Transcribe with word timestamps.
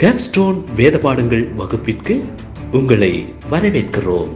Capstone 0.00 0.58
வேத 0.74 0.98
பாடங்கள் 0.98 1.44
வகுப்பிற்கு 1.52 2.14
உங்களை 2.72 3.34
வரவேற்கிறோம். 3.50 4.32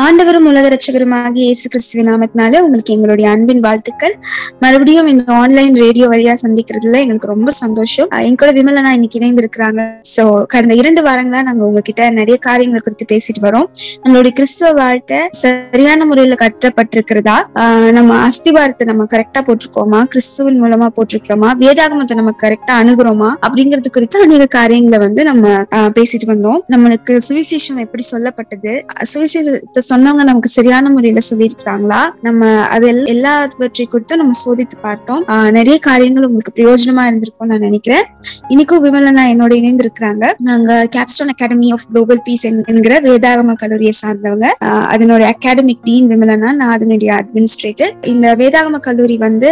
ஆண்டவரும் 0.00 0.46
உலக 0.46 0.68
ரட்சகருமாக 0.68 1.30
இயேசு 1.32 1.68
கிறிஸ்துவின் 1.68 2.12
நாமத்தினால 2.12 2.58
உங்களுக்கு 2.58 2.92
எங்களுடைய 2.92 3.30
அன்பின் 3.30 3.60
வாழ்த்துக்கள். 3.60 4.14
மறுபடியும் 4.60 5.06
இந்த 5.06 5.32
ஆன்லைன் 5.32 5.74
ரேடியோ 5.74 6.08
வழியா 6.08 6.34
சந்திக்கிறதுல 6.42 6.96
எங்களுக்கு 6.96 7.26
ரொம்ப 7.26 7.50
சந்தோஷம். 7.50 8.08
அஹ் 8.10 8.22
என் 8.22 8.34
கூட 8.34 8.52
விமலனா 8.52 8.88
இன்னைக்கு 8.88 9.18
இணைந்து 9.18 9.48
இருக்கிறாங்க 9.48 9.90
சோ 10.16 10.42
கடந்த 10.42 10.74
இரண்டு 10.74 11.02
வாரங்களா 11.02 11.42
நாங்க 11.42 11.64
உங்ககிட்ட 11.64 12.10
நிறைய 12.10 12.36
காரியங்கள் 12.36 12.80
குறித்து 12.80 13.16
பேசிட்டு 13.16 13.44
வரோம். 13.44 13.64
நம்மளுடைய 14.04 14.28
கிறிஸ்துவ 14.28 14.72
வாழ்க்கை 14.72 15.18
சரியான 15.30 16.04
முறையில 16.04 16.34
கட்டப்பட்டிருக்கிறதா? 16.34 17.36
ஆஹ் 17.54 17.92
நம்ம 17.92 18.28
அஸ்திவாரத்தை 18.28 18.84
நம்ம 18.84 19.04
கரெக்டா 19.04 19.38
போட்டிருக்கோமா? 19.38 20.04
கிறிஸ்துவின் 20.04 20.62
மூலமா 20.62 20.86
போட்டிருக்கிறோமா? 20.96 21.50
வேதாகமத்தை 21.60 22.14
நம்ம 22.14 22.34
கரெக்டா 22.42 22.70
அணுகுறோமா? 22.70 23.46
அப்படிங்கிறது 23.46 23.90
குறித்து 23.92 24.20
அநேக 24.20 24.46
காரியங்களை 24.46 24.98
வந்து 24.98 25.24
நம்ம 25.24 25.48
ஆஹ் 25.48 25.90
பேசிட்டு 25.94 26.26
வந்தோம். 26.26 26.58
நம்மளுக்கு 26.68 27.20
சுவிசேஷம் 27.28 27.78
எப்படி 27.78 28.06
சொல்லப்பட்டது? 28.12 28.82
சுவிசேஷத்தை 29.14 29.82
சொன்னவங்க 29.90 30.24
நமக்கு 30.30 30.50
சரியான 30.56 30.90
முறையில 30.94 31.20
சொல்லியிருக்கிறாங்களா? 31.30 32.00
நம்ம 32.26 32.50
அது 32.74 32.88
எல்லாவற்றை 33.14 33.86
குறித்து 33.92 34.18
நம்ம 34.20 34.36
சோதித்து 34.44 34.76
பார்த்தோம். 34.86 35.22
நிறைய 35.58 35.76
காரியங்கள் 35.88 36.26
உங்களுக்கு 36.28 36.54
பிரயோஜனமா 36.58 37.04
இருந்திருக்கும் 37.10 37.50
நான் 37.52 37.64
நினைக்கிறேன். 37.68 38.04
இன்னைக்கும் 38.52 38.82
விமலனா 38.86 39.24
என்னோட 39.32 39.52
இணைந்து 39.60 39.84
இருக்கிறாங்க 39.86 40.24
நாங்க 40.48 40.70
Capstone 40.96 41.32
academy 41.34 41.68
of 41.76 41.86
global 41.90 42.22
peace 42.28 42.44
என்கிற 42.72 42.94
வேதாகம 43.08 43.56
கல்லூரியை 43.62 43.94
சார்ந்தவங்க. 44.02 44.48
அதனுடைய 44.94 45.28
அகாடமிக் 45.34 45.82
டீன் 45.88 46.08
விமலனா 46.12 46.50
நான் 46.60 46.74
அதனுடைய 46.76 47.10
அட்மினிஸ்ட்ரேட்டர் 47.18 47.92
இந்த 48.12 48.34
வேதாகம 48.42 48.80
கல்லூரி 48.88 49.16
வந்து 49.26 49.50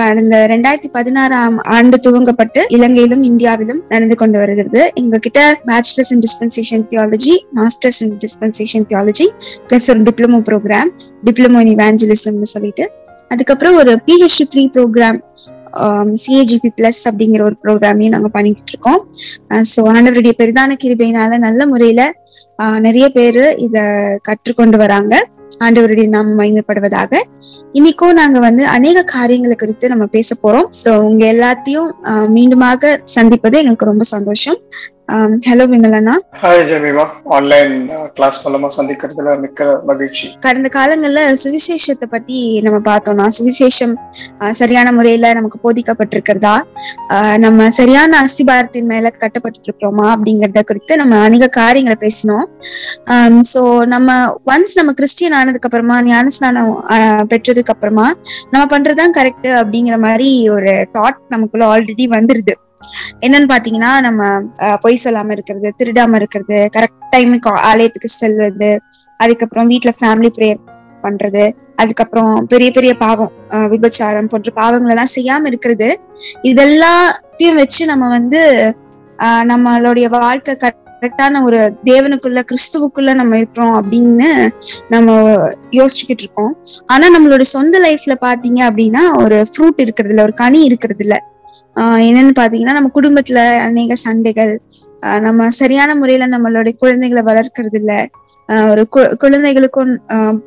கடந்த 0.00 0.34
ரெண்டாயிரத்தி 0.52 0.90
பதினாறாம் 0.98 1.56
ஆண்டு 1.76 1.96
துவங்கப்பட்டு 2.06 2.60
இலங்கையிலும் 2.76 3.22
இந்தியாவிலும் 3.30 3.80
நடந்து 3.88 4.16
கொண்டு 4.22 4.38
வருகிறது. 4.42 4.80
எங்ககிட்ட 5.00 5.40
bachelors 5.70 6.12
in 6.14 6.22
dispensation 6.24 6.84
theology 6.92 7.34
masters 7.58 8.00
in 8.06 8.14
dispensation 8.24 8.86
theology 8.90 9.26
plus 9.74 9.88
ஒரு 9.92 10.02
டிப்ளமோ 10.06 10.38
ப்ரோக்ராம் 10.48 10.90
டிப்ளமோ 11.26 11.60
இன் 11.62 11.70
இவாஞ்சலிசம்னு 11.72 12.48
சொல்லிட்டு. 12.52 12.84
அதுக்கப்புறம் 13.30 13.76
ஒரு 13.80 13.92
PhD 14.06 14.44
three 14.52 14.62
program 14.74 15.18
CAGP 16.24 16.68
plus 16.76 17.00
அப்படிங்கிற 17.10 17.42
ஒரு 17.48 17.56
ப்ரோக்ராமையும் 17.62 18.14
நாங்க 18.16 18.30
பண்ணிட்டு 18.36 18.72
இருக்கோம் 18.72 19.00
ஸோ 19.72 19.80
uh, 19.80 19.92
ஆண்டவருடைய 19.94 20.34
பெரிதான 20.40 20.76
கிருபையினால 20.82 21.38
நல்ல 21.46 21.60
முறையில 21.72 22.02
uh, 22.58 22.76
நிறைய 22.86 23.06
பேரு 23.16 23.44
இத 23.66 23.76
கற்றுக்கொண்டு 24.28 24.78
வராங்க. 24.84 25.14
ஆண்டவருடைய 25.64 26.06
நாம் 26.14 26.30
மயங்கப்படுவதாக 26.38 27.12
இன்னைக்கும் 27.78 28.16
நாங்க 28.20 28.38
வந்து 28.46 28.62
அநேக 28.76 29.04
காரியங்களை 29.16 29.56
குறித்து 29.56 29.92
நம்ம 29.92 30.06
பேச 30.16 30.36
போறோம். 30.44 30.68
சோ 30.82 30.92
உங்க 31.08 31.24
எல்லாத்தையும் 31.34 31.90
uh, 32.12 32.26
மீண்டுமாக 32.36 32.94
சந்திப்பது 33.16 33.58
எங்களுக்கு 33.62 33.92
ரொம்ப 33.92 34.06
சந்தோஷம். 34.14 34.60
ஹலோ 35.08 35.64
விமலனா 35.70 36.12
ஹாய் 36.42 36.62
ஜெமிமா 36.68 37.04
ஆன்லைன் 37.36 37.74
கிளாஸ் 38.14 38.36
மூலமா 38.44 38.68
சந்திக்கிறதுல 38.76 39.34
மிக்க 39.42 39.66
மகிழ்ச்சி. 39.88 40.26
கடந்த 40.44 40.68
காலங்கள்ல 40.76 41.20
சுவிசேஷத்தை 41.42 42.06
பத்தி 42.14 42.38
நம்ம 42.66 42.78
பார்த்தோம்னா 42.88 43.26
சுவிசேஷம் 43.38 43.92
சரியான 44.60 44.88
முறையில 44.98 45.32
நமக்கு 45.38 45.58
போதிக்கப்பட்டிருக்கிறதா? 45.66 46.54
நம்ம 47.44 47.68
சரியான 47.78 48.22
அஸ்திபாரத்தின் 48.24 48.90
மேல 48.92 49.12
கட்டப்பட்டு 49.22 49.60
இருக்கிறோமா 49.68 50.06
அப்படிங்கறத 50.14 50.62
குறித்து 50.70 51.00
நம்ம 51.02 51.20
அநேக 51.26 51.50
காரியங்களை 51.60 51.98
பேசினோம். 52.04 52.46
சோ 53.52 53.62
நம்ம 53.94 54.18
ஒன்ஸ் 54.54 54.76
நம்ம 54.80 54.96
கிறிஸ்டியன் 55.00 55.38
ஆனதுக்கு 55.42 55.70
அப்புறமா 55.70 55.98
ஞானஸ்நானம் 56.10 56.74
பெற்றதுக்கு 57.32 57.74
அப்புறமா 57.76 58.08
நம்ம 58.50 58.64
பண்றதுதான் 58.74 59.16
கரெக்ட் 59.20 59.50
அப்படிங்கிற 59.62 59.98
மாதிரி 60.08 60.30
ஒரு 60.56 60.74
தாட் 60.98 61.24
நமக்குள்ள 61.28 61.66
ஆல்ரெடி 61.74 62.06
வந்துருது. 62.18 62.54
என்னன்னு 63.20 63.48
பாத்தீங்கன்னா 63.48 64.00
நம்ம 64.00 64.22
பொய் 64.80 65.02
சொல்லாம 65.04 65.32
இருக்கிறது 65.32 65.74
திருடாம 65.78 66.14
இருக்கிறது 66.14 66.68
கரெக்ட் 66.76 67.14
டைமுக்கு 67.16 67.50
ஆலயத்துக்கு 67.62 68.08
செல்வது 68.08 68.70
அதுக்கப்புறம் 69.18 69.70
வீட்டுல 69.70 69.92
ஃபேமிலி 70.00 70.30
ப்ரேயர் 70.38 70.62
பண்றது 71.02 71.44
அதுக்கப்புறம் 71.76 72.46
பெரிய 72.46 72.70
பெரிய 72.70 72.94
பாவம் 72.94 73.32
ஆஹ் 73.50 73.68
விபச்சாரம் 73.68 74.26
போன்ற 74.26 74.50
பாவங்கள் 74.54 74.90
எல்லாம் 74.90 75.14
செய்யாம 75.14 75.46
இருக்கிறது. 75.46 75.88
இதெல்லாத்தையும் 76.42 77.54
வச்சு 77.54 77.86
நம்ம 77.86 78.08
வந்து 78.08 78.40
ஆஹ் 79.18 79.44
நம்மளுடைய 79.44 80.08
வாழ்க்கை 80.08 80.56
கரெக்டான 80.56 81.42
ஒரு 81.42 81.74
தேவனுக்குள்ள 81.84 82.40
கிறிஸ்துவுக்குள்ள 82.40 83.14
நம்ம 83.14 83.36
இருக்கிறோம் 83.36 83.74
அப்படின்னு 83.74 84.28
நம்ம 84.88 85.08
யோசிச்சுக்கிட்டு 85.72 86.22
இருக்கோம். 86.22 86.52
ஆனா 86.86 87.18
நம்மளோட 87.18 87.40
சொந்த 87.40 87.78
லைஃப்ல 87.78 88.16
பாத்தீங்க 88.20 88.60
அப்படின்னா 88.68 89.24
ஒரு 89.24 89.44
ஃப்ரூட் 89.50 89.80
இருக்கிறது 89.80 90.12
இல்ல 90.14 90.22
ஒரு 90.22 90.32
கனி 90.34 90.64
இருக்கிறது 90.64 91.04
இல்ல. 91.04 91.16
என்னன்னு 91.76 92.32
பாத்தீங்கன்னா 92.40 92.76
நம்ம 92.78 92.90
குடும்பத்துல 92.94 93.38
அநேக 93.58 93.94
சண்டைகள். 93.94 94.52
நம்ம 95.20 95.48
சரியான 95.50 95.94
முறையில 95.94 96.26
நம்மளுடைய 96.26 96.72
குழந்தைகளை 96.78 97.22
வளர்க்கறது 97.22 97.78
இல்ல 97.80 97.94
ஒரு 98.70 98.82
கு- 98.96 99.16
குழந்தைகளுக்கும் 99.16 99.92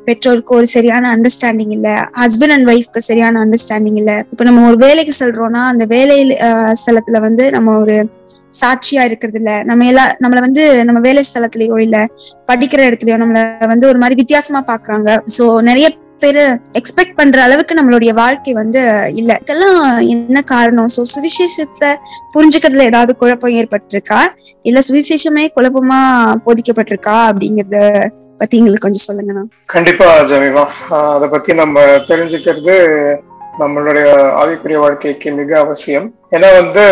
பெற்றோருக்கும் 0.04 0.56
ஒரு 0.56 0.66
சரியான 0.66 1.04
அண்டர்ஸ்டாண்டிங் 1.14 1.70
இல்ல. 1.70 1.88
ஹஸ்பண்ட் 2.18 2.54
அண்ட் 2.56 2.68
ஒய்ஃப்க்கு 2.70 3.04
சரியான 3.10 3.44
அண்டர்ஸ்டாண்டிங் 3.44 3.96
இல்ல. 3.96 4.24
இப்ப 4.30 4.44
நம்ம 4.44 4.68
ஒரு 4.68 4.76
வேலைக்கு 4.76 5.14
சொல்றோம்னா 5.24 5.62
அந்த 5.72 5.86
வேலையில 5.86 6.32
ஸ்தலத்துல 6.80 7.20
வந்து 7.20 7.50
நம்ம 7.50 7.78
ஒரு 7.78 7.96
சாட்சியா 8.60 9.02
இருக்கிறது 9.04 9.38
இல்ல 9.38 9.62
நம்ம 9.62 9.86
எல்லா 9.86 10.04
நம்மள 10.22 10.40
வந்து 10.40 10.84
நம்ம 10.84 11.00
வேலை 11.00 11.22
ஸ்தலத்திலயோ 11.28 11.80
இல்ல 11.80 11.96
படிக்கிற 12.46 12.80
இடத்துலயோ 12.88 13.18
நம்மள 13.22 13.40
வந்து 13.66 13.86
ஒரு 13.86 13.98
மாதிரி 13.98 14.14
வித்தியாசமா 14.14 14.60
பாக்குறாங்க. 14.66 15.08
சோ 15.38 15.60
நிறைய 15.62 15.88
பேரு 16.22 16.44
எக்ஸ்பெக்ட் 16.78 17.16
பண்ற 17.16 17.42
அளவுக்கு 17.42 17.74
நம்மளுடைய 17.78 18.12
வாழ்க்கை 18.20 18.52
வந்து 18.52 18.82
இல்ல. 19.20 19.30
இதெல்லாம் 19.44 19.80
என்ன 20.14 20.42
காரணம்? 20.52 20.90
சோ 20.96 21.02
சுவிசேஷத்தை 21.14 21.90
புரிஞ்சுக்கிறதுல 22.34 22.88
ஏதாவது 22.90 23.14
குழப்பம் 23.16 23.56
ஏற்பட்டிருக்கா? 23.60 24.20
இல்ல 24.62 24.80
சுவிசேஷமே 24.88 25.46
குழப்பமா 25.56 26.00
போதிக்கப்பட்டிருக்கா? 26.46 27.16
அப்படிங்கறத 27.30 27.78
பத்தி 28.40 28.56
எங்களுக்கு 28.56 28.86
கொஞ்சம் 28.86 29.06
சொல்லுங்கண்ணா 29.06 29.44
கண்டிப்பா 29.66 30.08
ஜமீமா 30.30 30.64
அதை 31.14 31.28
பத்தி 31.28 31.54
நம்ம 31.54 31.86
தெரிஞ்சுக்கிறது 32.10 32.76
நம்மளுடைய 33.60 34.08
ஆவிக்குரிய 34.40 34.78
வாழ்க்கைக்கு 34.82 35.28
மிக 35.38 35.50
அவசியம். 35.58 36.06
ஏன்னா 36.36 36.48
வந்து 36.60 36.84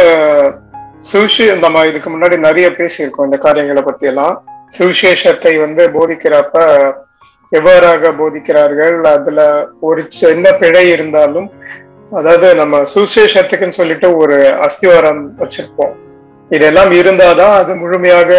சுவிசே 1.11 1.47
நம்ம 1.65 1.85
இதுக்கு 1.87 2.11
முன்னாடி 2.11 2.37
நிறைய 2.39 2.69
பேசியிருக்கோம் 2.79 3.29
இந்த 3.29 3.39
காரியங்களை 3.39 3.83
பத்தி 3.83 4.07
எல்லாம் 4.07 4.37
சுவிசேஷத்தை 4.79 5.53
வந்து 5.61 5.83
போதிக்கிறப்ப 5.97 6.57
எவ்வாறாக 7.53 8.13
போதிக்கிறார்கள்? 8.21 8.97
அதுல 9.17 9.41
ஒரு 9.89 10.03
சின்ன 10.21 10.53
பிழை 10.63 10.85
இருந்தாலும் 10.95 11.49
அதாவது 12.13 12.49
நம்ம 12.63 12.81
சுசேஷத்துக்குன்னு 12.95 13.79
சொல்லிட்டு 13.81 14.09
ஒரு 14.23 14.37
அஸ்திவாரம் 14.67 15.23
வச்சிருப்போம். 15.43 15.95
இதெல்லாம் 16.51 16.93
இருந்தாதான் 17.01 17.55
அது 17.61 17.73
முழுமையாக 17.83 18.33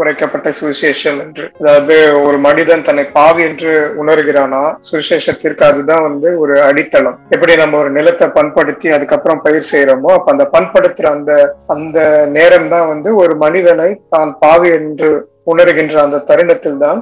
உரைக்கப்பட்ட 0.00 0.48
சுவிசேஷம் 0.58 1.18
என்று. 1.24 1.44
அதாவது 1.60 1.96
ஒரு 2.26 2.38
மனிதன் 2.46 2.84
தன்னை 2.86 3.04
பாவி 3.16 3.42
என்று 3.48 3.72
உணர்கிறானா? 4.02 4.62
சுவிசேஷத்திற்கு 4.88 5.64
அதுதான் 5.68 6.06
வந்து 6.08 6.28
ஒரு 6.42 6.54
அடித்தளம். 6.68 7.18
எப்படி 7.34 7.54
நம்ம 7.62 7.78
ஒரு 7.82 7.90
நிலத்தை 7.98 8.28
பண்படுத்தி 8.38 8.88
அதுக்கப்புறம் 8.96 9.42
பயிர் 9.46 9.70
செய்யறோமோ 9.72 10.12
அப்ப 10.16 10.32
அந்த 10.34 10.46
பண்படுத்துற 10.56 11.08
அந்த 11.16 11.32
அந்த 11.76 11.98
நேரம் 12.38 12.68
தான் 12.74 12.90
வந்து 12.92 13.12
ஒரு 13.22 13.36
மனிதனை 13.44 13.90
தான் 14.16 14.32
பாவி 14.44 14.70
என்று 14.78 15.10
உணர்கின்ற 15.54 15.98
அந்த 16.06 16.24
தருணத்தில் 16.30 16.82
தான் 16.86 17.00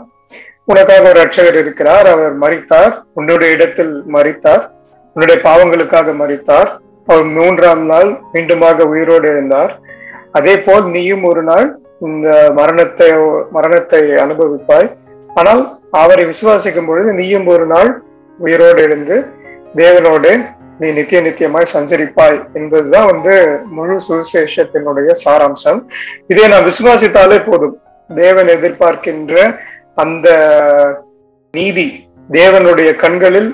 உனக்காக 0.73 1.05
ஒரு 1.11 1.19
ரட்சகர் 1.21 1.59
இருக்கிறார். 1.63 2.07
அவர் 2.15 2.35
மறித்தார் 2.43 2.93
உன்னுடைய 3.19 3.57
இடத்தில் 3.57 3.95
மறித்தார் 4.17 4.65
உன்னுடைய 5.17 5.39
பாவங்களுக்காக 5.47 6.15
மறித்தார் 6.23 6.71
அவர் 7.09 7.29
மூன்றாம் 7.37 7.85
நாள் 7.93 8.11
மீண்டுமாக 8.33 8.87
உயிரோடு 8.93 9.27
எழுந்தார். 9.33 9.73
அதே 10.39 10.55
போல் 10.67 10.85
நீயும் 10.97 11.25
ஒரு 11.31 11.43
நாள் 11.51 11.67
இந்த 12.09 12.29
மரணத்தை 12.59 13.09
மரணத்தை 13.57 14.03
அனுபவிப்பாய். 14.25 14.89
ஆனால் 15.39 15.63
அவரை 16.03 16.25
விசுவாசிக்கும் 16.33 16.89
பொழுது 16.91 17.11
நீயும் 17.21 17.49
ஒரு 17.55 17.67
நாள் 17.73 17.91
உயிரோடு 18.39 18.81
எழுந்து 18.87 19.17
தேவனோடு 19.81 20.33
நீ 20.81 20.89
நித்திய 20.99 21.21
நித்தியமாய் 21.27 21.73
சஞ்சரிப்பாய் 21.75 22.39
என்பதுதான் 22.59 23.09
வந்து 23.13 23.35
முழு 23.77 23.97
சுவிசேஷத்தினுடைய 24.09 25.11
சாராம்சம். 25.25 25.81
இதை 26.33 26.45
நான் 26.53 26.69
விசுவாசித்தாலே 26.71 27.39
போதும். 27.49 27.75
தேவன் 28.11 28.51
எதிர்பார்க்கின்ற 28.57 29.35
அந்த 30.03 30.29
நீதி 31.55 31.87
தேவனுடைய 32.39 32.91
கண்களில் 33.03 33.51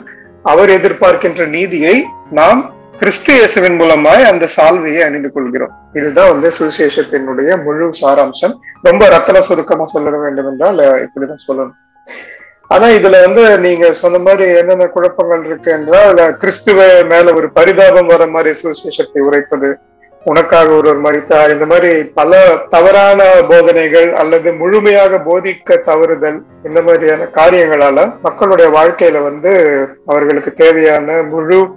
அவர் 0.53 0.71
எதிர்பார்க்கின்ற 0.77 1.43
நீதியை 1.57 1.97
நாம் 2.39 2.61
கிறிஸ்து 3.01 3.31
இயேசுவின் 3.37 3.79
மூலமாய் 3.81 4.29
அந்த 4.31 4.45
சால்வையை 4.57 5.01
அணிந்து 5.07 5.31
கொள்கிறோம். 5.37 5.73
இதுதான் 5.99 6.31
வந்து 6.33 6.49
சுவிசேஷத்தினுடைய 6.59 7.51
முழு 7.65 7.87
சாராம்சம். 8.01 8.55
ரொம்ப 8.89 9.09
ரத்தன 9.15 9.43
சுருக்கமா 9.49 9.87
சொல்ல 9.95 10.17
வேண்டும் 10.25 10.49
என்றால் 10.51 10.83
இப்படிதான் 11.05 11.45
சொல்லணும். 11.47 11.79
ஆனா 12.75 12.87
இதுல 12.99 13.17
வந்து 13.27 13.43
நீங்க 13.65 13.87
சொன்ன 14.03 14.21
மாதிரி 14.27 14.45
என்னென்ன 14.61 14.87
குழப்பங்கள் 14.95 15.43
இருக்கு 15.49 15.71
என்றால் 15.79 16.23
கிறிஸ்துவ 16.43 16.87
மேல 17.13 17.35
ஒரு 17.41 17.49
பரிதாபம் 17.59 18.13
வர 18.13 18.27
மாதிரி 18.37 18.53
சுவிசேஷத்தை 18.61 19.23
உரைப்பது 19.29 19.71
உனக்காக 20.25 20.69
ஒருவர் 20.69 21.01
மறித்தார். 21.01 21.51
இந்த 21.51 21.67
மாதிரி 21.67 22.03
பல 22.03 22.57
தவறான 22.71 23.25
போதனைகள் 23.49 24.15
அல்லது 24.15 24.53
முழுமையாக 24.53 25.17
போதிக்க 25.17 25.83
தவறுதல் 25.83 26.43
இந்த 26.65 26.83
மாதிரியான 26.83 27.25
காரியங்களால 27.25 28.15
மக்களுடைய 28.23 28.71
வாழ்க்கையில 28.71 29.23
வந்து 29.23 29.87
அவர்களுக்கு 30.07 30.53
தேவையான 30.53 31.23
முழு 31.23 31.69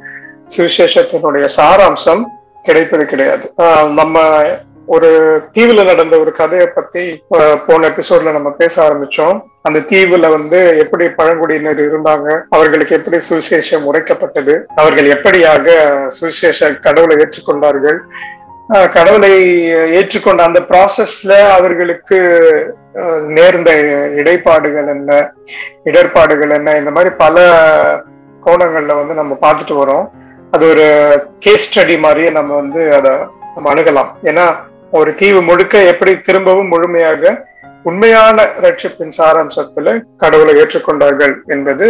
சுவிசேஷத்தினுடைய 0.58 1.48
சாராம்சம் 1.58 2.24
கிடைப்பது 2.64 3.06
கிடையாது. 3.06 3.54
ஆஹ் 3.62 3.94
நம்ம 3.94 4.44
ஒரு 4.86 5.42
தீவுல 5.54 5.86
நடந்த 5.86 6.20
ஒரு 6.20 6.32
கதையை 6.32 6.68
பத்தி 6.68 7.24
போன 7.66 7.90
எபிசோட்ல 7.90 8.32
நம்ம 8.32 8.52
பேச 8.52 8.90
ஆரம்பிச்சோம். 8.90 9.42
அந்த 9.62 9.80
தீவுல 9.80 10.30
வந்து 10.30 10.78
எப்படி 10.78 11.10
பழங்குடியினர் 11.10 11.80
இருந்தாங்க 11.80 12.42
அவர்களுக்கு 12.50 12.96
எப்படி 12.96 13.18
சுவிசேஷம் 13.30 13.86
உரைக்கப்பட்டது 13.94 14.64
அவர்கள் 14.76 15.06
எப்படியாக 15.06 15.68
சுவிசேஷ 16.08 16.74
கடவுளை 16.74 17.16
ஏற்றுக்கொண்டார்கள் 17.16 17.98
கடவுளை 18.96 19.31
ஏற்றுக்கொண்ட 19.98 20.42
அந்த 20.48 20.60
ப்ராசஸ்ல 20.69 21.34
அவர்களுக்கு 21.58 22.18
நேர்ந்த 23.38 23.72
இடைப்பாடுகள் 24.19 24.88
என்ன 24.94 25.12
இடர்பாடுகள் 25.90 26.50
என்ன 26.50 26.75
இந்த 26.78 26.92
மாதிரி 26.92 27.16
பல 27.16 27.38
கோணங்கள்ல 28.46 28.96
வந்து 29.02 29.14
நம்ம 29.19 29.38
பார்த்துட்டு 29.42 29.75
வரோம். 29.81 30.06
அது 30.52 30.64
ஒரு 30.69 30.86
கேஸ் 31.40 31.68
ஸ்டடி 31.68 31.96
மாதிரியே 32.00 32.30
நம்ம 32.30 32.56
வந்து 32.56 32.81
அதை 32.98 33.12
நம்ம 33.56 33.68
அணுகலாம். 33.74 34.12
ஏன்னா 34.24 34.46
ஒரு 34.92 35.10
தீவு 35.22 35.40
முழுக்க 35.42 35.78
எப்படி 35.92 36.12
திரும்பவும் 36.28 36.72
முழுமையாக 36.74 37.34
உண்மையான 37.89 38.45
ரட்சிப்பின் 38.66 39.13
சாராம்சத்துல 39.18 39.94
கடவுளை 40.24 40.54
ஏற்றுக்கொண்டார்கள் 40.62 41.34
என்பது 41.56 41.88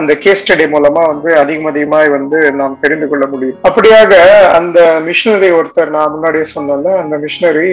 அந்த 0.00 0.14
கேஸ் 0.24 0.42
ஸ்டடி 0.42 0.66
மூலமா 0.74 1.02
வந்து 1.12 1.30
அதிகம் 1.42 1.70
அதிகமாய் 1.72 2.14
வந்து 2.16 2.38
நாம் 2.60 2.80
தெரிந்து 2.84 3.08
கொள்ள 3.08 3.26
முடியும். 3.32 3.58
அப்படியாக 3.68 4.12
அந்த 4.58 4.78
மிஷினரி 5.08 5.50
ஒருத்தர் 5.58 5.94
நான் 5.96 6.14
முன்னாடியே 6.14 6.46
சொன்னேன்ல 6.54 6.92
அந்த 7.02 7.16
மிஷினரி 7.24 7.70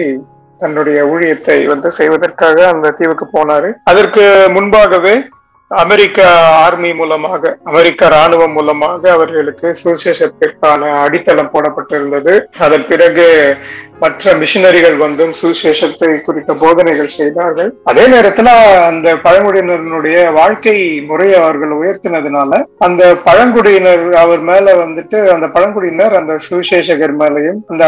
தன்னுடைய 0.62 0.98
ஊழியத்தை 1.12 1.58
வந்து 1.72 1.88
செய்வதற்காக 1.98 2.58
அந்த 2.74 2.94
தீவுக்கு 3.00 3.26
போனாரு. 3.34 3.68
அதற்கு 3.90 4.24
முன்பாகவே 4.54 5.16
அமெரிக்க 5.70 6.18
ஆர்மி 6.64 6.90
மூலமாக 6.94 7.50
அமெரிக்க 7.70 8.08
ராணுவம் 8.08 8.54
மூலமாக 8.58 9.10
அவர்களுக்கு 9.10 9.68
சுவிசேஷத்திற்கான 9.80 10.90
அடித்தளம் 11.02 11.50
போடப்பட்டிருந்தது. 11.54 12.34
அதன் 12.66 12.86
பிறகு 12.90 13.26
மற்ற 14.02 14.34
மிஷினரிகள் 14.40 14.96
வந்தும் 14.96 15.32
சுவிசேஷத்தை 15.40 16.10
குறித்த 16.26 16.52
போதனைகள் 16.62 17.10
செய்தார்கள். 17.16 17.70
அதே 17.90 18.04
நேரத்துல 18.14 18.48
அந்த 18.90 19.16
பழங்குடியினருடைய 19.26 20.18
வாழ்க்கை 20.32 20.76
முறையை 21.10 21.38
அவர்கள் 21.42 21.74
உயர்த்தினதுனால 21.80 22.60
அந்த 22.78 23.02
பழங்குடியினர் 23.28 24.06
அவர் 24.22 24.44
மேல 24.50 24.76
வந்துட்டு 24.84 25.20
அந்த 25.34 25.48
பழங்குடியினர் 25.56 26.16
அந்த 26.20 26.36
சுவிசேஷகர் 26.46 27.14
மேலையும் 27.22 27.60
அந்த 27.66 27.84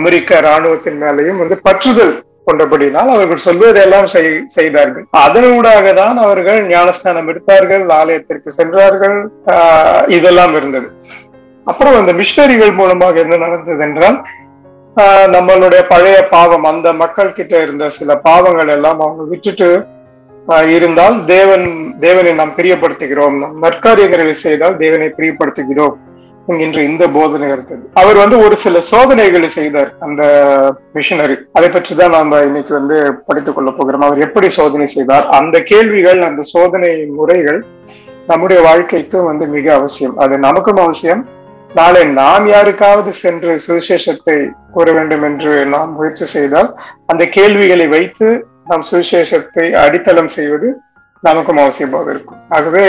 அமெரிக்க 0.00 0.40
ராணுவத்தின் 0.48 1.00
மேலையும் 1.04 1.40
வந்து 1.44 1.58
பற்றுதல் 1.68 2.14
கொண்டபடினால் 2.46 3.10
அவர்கள் 3.10 3.54
சொல்வதெல்லாம் 3.54 4.06
செய்- 4.12 4.44
செய்தார்கள். 4.46 5.06
அதனூடாக 5.16 5.94
தான் 5.94 6.16
அவர்கள் 6.16 6.66
ஞானஸ்நானம் 6.66 7.26
எடுத்தார்கள் 7.26 7.88
ஆலயத்திற்கு 7.88 8.50
சென்றார்கள் 8.50 9.30
இதெல்லாம் 10.06 10.56
இருந்தது. 10.56 10.92
அப்புறம் 11.64 11.94
அந்த 11.94 12.12
மிஷினரிகள் 12.12 12.74
மூலமாக 12.74 13.20
என்ன 13.20 13.36
நடந்தது 13.36 13.78
என்றால் 13.78 14.26
ஆஹ் 14.96 15.32
நம்மளுடைய 15.32 15.84
பழைய 15.88 16.28
பாவம் 16.28 16.64
அந்த 16.64 16.92
மக்கள் 16.92 17.32
கிட்ட 17.32 17.62
இருந்த 17.62 17.88
சில 17.88 18.16
பாவங்கள் 18.16 18.68
எல்லாம் 18.68 19.00
அவங்க 19.00 19.22
விட்டுட்டு 19.22 19.86
இருந்தால் 20.48 21.24
தேவன் 21.24 21.94
தேவனை 22.00 22.32
நாம் 22.32 22.54
பிரியப்படுத்துகிறோம். 22.56 23.38
நாம் 23.38 23.62
நற்காரியங்களை 23.62 24.30
செய்தால் 24.30 24.76
தேவனை 24.76 25.12
பிரியப்படுத்துகிறோம். 25.16 25.92
என்கின்ற 26.50 26.78
இந்த 26.82 27.04
போதனை 27.16 27.48
இருந்தது. 27.50 27.84
அவர் 28.00 28.18
வந்து 28.22 28.36
ஒரு 28.44 28.56
சில 28.62 28.80
சோதனைகளை 28.90 29.48
செய்தார் 29.58 29.90
அந்த 30.06 30.22
மிஷினரி 30.94 31.36
அதை 31.52 31.68
பற்றி 31.68 31.94
தான் 31.94 32.14
நாம 32.16 32.40
இன்னைக்கு 32.48 32.72
வந்து 32.78 32.96
படித்துக் 33.26 33.56
கொள்ள 33.56 33.70
போகிறோம். 33.70 34.06
அவர் 34.06 34.24
எப்படி 34.26 34.48
சோதனை 34.58 34.86
செய்தார்? 34.86 35.26
அந்த 35.38 35.56
கேள்விகள் 35.72 36.22
அந்த 36.28 36.42
சோதனை 36.54 36.90
முறைகள் 37.18 37.60
நம்முடைய 38.26 38.58
வாழ்க்கைக்கும் 38.68 39.28
வந்து 39.30 39.46
மிக 39.56 39.66
அவசியம். 39.74 40.16
அது 40.16 40.34
நமக்கும் 40.38 40.82
அவசியம். 40.86 41.22
நாளை 41.74 42.04
நாம் 42.20 42.46
யாருக்காவது 42.46 43.12
சென்று 43.24 43.52
சுவிசேஷத்தை 43.66 44.38
கூற 44.74 44.92
வேண்டும் 44.92 45.22
என்று 45.22 45.52
நாம் 45.74 45.92
முயற்சி 45.98 46.26
செய்தால் 46.36 46.68
அந்த 47.06 47.24
கேள்விகளை 47.36 47.86
வைத்து 47.96 48.28
நாம் 48.70 48.84
சுவிசேஷத்தை 48.90 49.66
அடித்தளம் 49.84 50.32
செய்வது 50.36 50.68
நமக்கும் 51.20 51.60
அவசியமாக 51.62 52.10
இருக்கும். 52.14 52.40
ஆகவே 52.48 52.84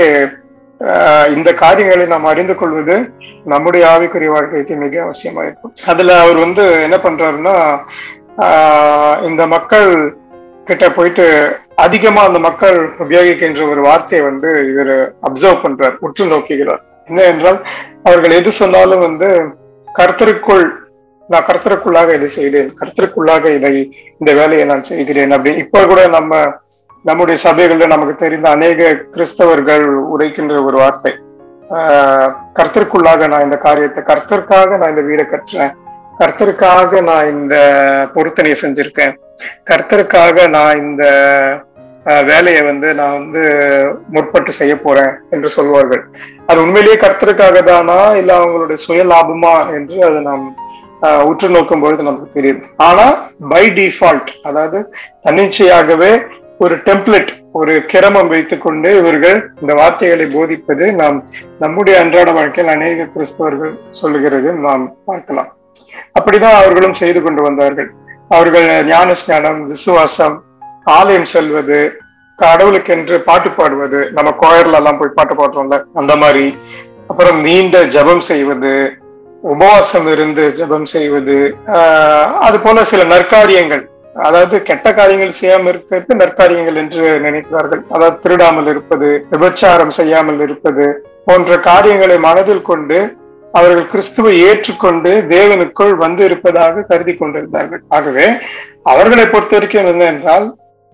இந்த 1.35 1.53
காரியங்களை 1.53 2.05
நாம் 2.05 2.25
அறிந்து 2.25 2.55
கொள்வது 2.55 3.11
நம்முடைய 3.43 3.87
ஆவிக்குரிய 3.87 4.25
வாழ்க்கைக்கு 4.25 4.75
மிக 4.75 5.03
அவசியமா 5.03 5.41
இருக்கும். 5.41 5.73
அதுல 5.85 6.19
அவர் 6.21 6.35
வந்து 6.35 6.81
என்ன 6.81 6.97
பண்றாருன்னா 6.97 7.79
ஆஹ் 8.37 9.23
இந்த 9.23 9.47
மக்கள் 9.47 10.17
கிட்ட 10.65 10.91
போயிட்டு 10.91 11.55
அதிகமா 11.75 12.23
அந்த 12.23 12.39
மக்கள் 12.39 12.89
உபயோகிக்கின்ற 12.99 13.69
ஒரு 13.69 13.81
வார்த்தையை 13.81 14.27
வந்து 14.27 14.67
இவர் 14.71 15.15
அப்சர்வ் 15.21 15.63
பண்றார் 15.63 15.95
உற்று 15.99 16.25
நோக்குகிறார் 16.25 16.81
என்ன 17.07 17.21
என்றால் 17.21 17.65
அவர்கள் 18.03 18.31
எது 18.31 18.51
சொன்னாலும் 18.51 18.99
வந்து 18.99 19.41
கர்த்தருக்குள் 19.99 20.69
நான் 21.27 21.45
கர்த்தருக்குள்ளாக 21.45 22.13
இதை 22.13 22.27
செய்தேன் 22.27 22.73
கர்த்தருக்குள்ளாக 22.79 23.55
இதை 23.55 23.93
இந்த 24.19 24.33
வேலையை 24.33 24.65
நான் 24.65 24.81
செய்கிறேன் 24.81 25.31
அப்படின்னு. 25.31 25.57
இப்ப 25.57 25.85
கூட 25.85 26.07
நம்ம 26.07 26.61
நம்முடைய 27.07 27.37
சபைகளில் 27.45 27.93
நமக்கு 27.93 28.15
தெரிந்த 28.23 28.47
அநேக 28.55 28.91
கிறிஸ்தவர்கள் 29.15 29.85
உரைக்கின்ற 30.13 30.55
ஒரு 30.67 30.77
வார்த்தை. 30.81 31.11
கர்த்தருக்குள்ளாக 32.57 33.27
நான் 33.31 33.45
இந்த 33.47 33.57
காரியத்தை 33.65 34.01
கர்த்தருக்காக 34.09 34.77
நான் 34.79 34.93
இந்த 34.93 35.03
வீடை 35.09 35.25
கட்டுறேன். 35.31 35.73
கர்த்தருக்காக 36.19 37.01
நான் 37.09 37.31
இந்த 37.35 37.55
பொருத்தனையை 38.15 38.57
செஞ்சிருக்கேன். 38.63 39.13
கர்த்தருக்காக 39.69 40.47
நான் 40.57 40.81
இந்த 40.87 41.05
வேலையை 42.29 42.61
வந்து 42.69 42.87
நான் 42.99 43.17
வந்து 43.19 43.43
முற்பட்டு 44.15 44.51
செய்ய 44.59 44.73
போறேன் 44.85 45.13
என்று 45.35 45.49
சொல்வார்கள். 45.57 46.03
அது 46.49 46.57
உண்மையிலேயே 46.65 46.97
கர்த்தருக்காக 47.03 47.63
தானா 47.71 47.99
இல்ல 48.21 48.31
அவங்களுடைய 48.39 48.79
சுய 48.85 49.03
லாபமா 49.11 49.55
என்று 49.77 49.97
அதை 50.09 50.21
நாம் 50.29 50.45
உற்று 51.29 51.47
நோக்கும் 51.53 51.83
பொழுது 51.83 52.01
நமக்கு 52.07 52.35
தெரியுது. 52.35 52.63
ஆனா 52.87 53.05
பை 53.53 53.63
டிஃபால்ட் 53.79 54.31
அதாவது 54.49 54.79
தன்னிச்சையாகவே 55.25 56.11
ஒரு 56.61 56.75
டெம்ப்ளெட் 56.87 57.31
ஒரு 57.59 57.73
கிரமம் 57.91 58.29
வைத்துக்கொண்டு 58.33 58.89
இவர்கள் 58.99 59.39
இந்த 59.61 59.73
வார்த்தைகளை 59.79 60.25
போதிப்பது 60.35 60.85
நாம் 60.99 61.17
நம்முடைய 61.63 61.95
அன்றாட 62.01 62.29
வாழ்க்கையில் 62.37 62.71
அநேக 62.75 63.07
கிறிஸ்தவர்கள் 63.13 63.73
சொல்லுகிறது 63.99 64.49
நாம் 64.65 64.83
பார்க்கலாம். 65.09 65.49
அப்படிதான் 66.17 66.57
அவர்களும் 66.61 66.97
செய்து 67.01 67.19
கொண்டு 67.25 67.41
வந்தார்கள். 67.47 67.89
அவர்கள் 68.35 68.67
ஞான 68.91 69.13
ஸ்நானம் 69.21 69.59
விசுவாசம் 69.73 70.35
ஆலயம் 70.97 71.29
செல்வது 71.33 71.79
கடவுளுக்கென்று 72.39 73.17
பாட்டு 73.29 73.49
பாடுவது 73.59 73.99
நம்ம 74.17 74.33
கோயர்ல 74.43 74.79
எல்லாம் 74.81 74.99
போய் 74.99 75.17
பாட்டு 75.17 75.35
பாடுறோம்ல 75.39 75.79
அந்த 76.01 76.13
மாதிரி. 76.23 76.45
அப்புறம் 77.11 77.39
நீண்ட 77.47 77.77
ஜெபம் 77.95 78.25
செய்வது 78.31 78.73
உபவாசம் 79.53 80.07
இருந்து 80.15 80.43
ஜெபம் 80.59 80.87
செய்வது 80.95 81.37
அது 82.47 82.57
போல 82.65 82.83
சில 82.91 83.03
நற்காரியங்கள். 83.13 83.83
அதாவது 84.15 84.55
கெட்ட 84.61 84.87
காரியங்கள் 84.93 85.37
செய்யாமல் 85.39 85.71
இருக்கிறது 85.71 86.15
நற்காரியங்கள் 86.21 86.79
என்று 86.81 87.03
நினைக்கிறார்கள். 87.25 87.81
அதாவது 87.95 88.17
திருடாமல் 88.19 88.69
இருப்பது 88.73 89.09
விபச்சாரம் 89.33 89.93
செய்யாமல் 89.99 90.41
இருப்பது 90.45 90.85
போன்ற 91.27 91.57
காரியங்களை 91.69 92.17
மனதில் 92.27 92.67
கொண்டு 92.69 92.99
அவர்கள் 93.53 93.89
கிறிஸ்துவை 93.93 94.33
ஏற்றுக்கொண்டு 94.49 95.11
தேவனுக்குள் 95.33 95.93
வந்து 96.03 96.21
இருப்பதாக 96.29 96.85
கருதி 96.91 97.13
கொண்டிருந்தார்கள். 97.15 97.81
ஆகவே 97.97 98.25
அவர்களை 98.91 99.25
பொறுத்த 99.25 99.55
வரைக்கும் 99.57 99.89
என்ன 99.93 100.05
என்றால் 100.13 100.45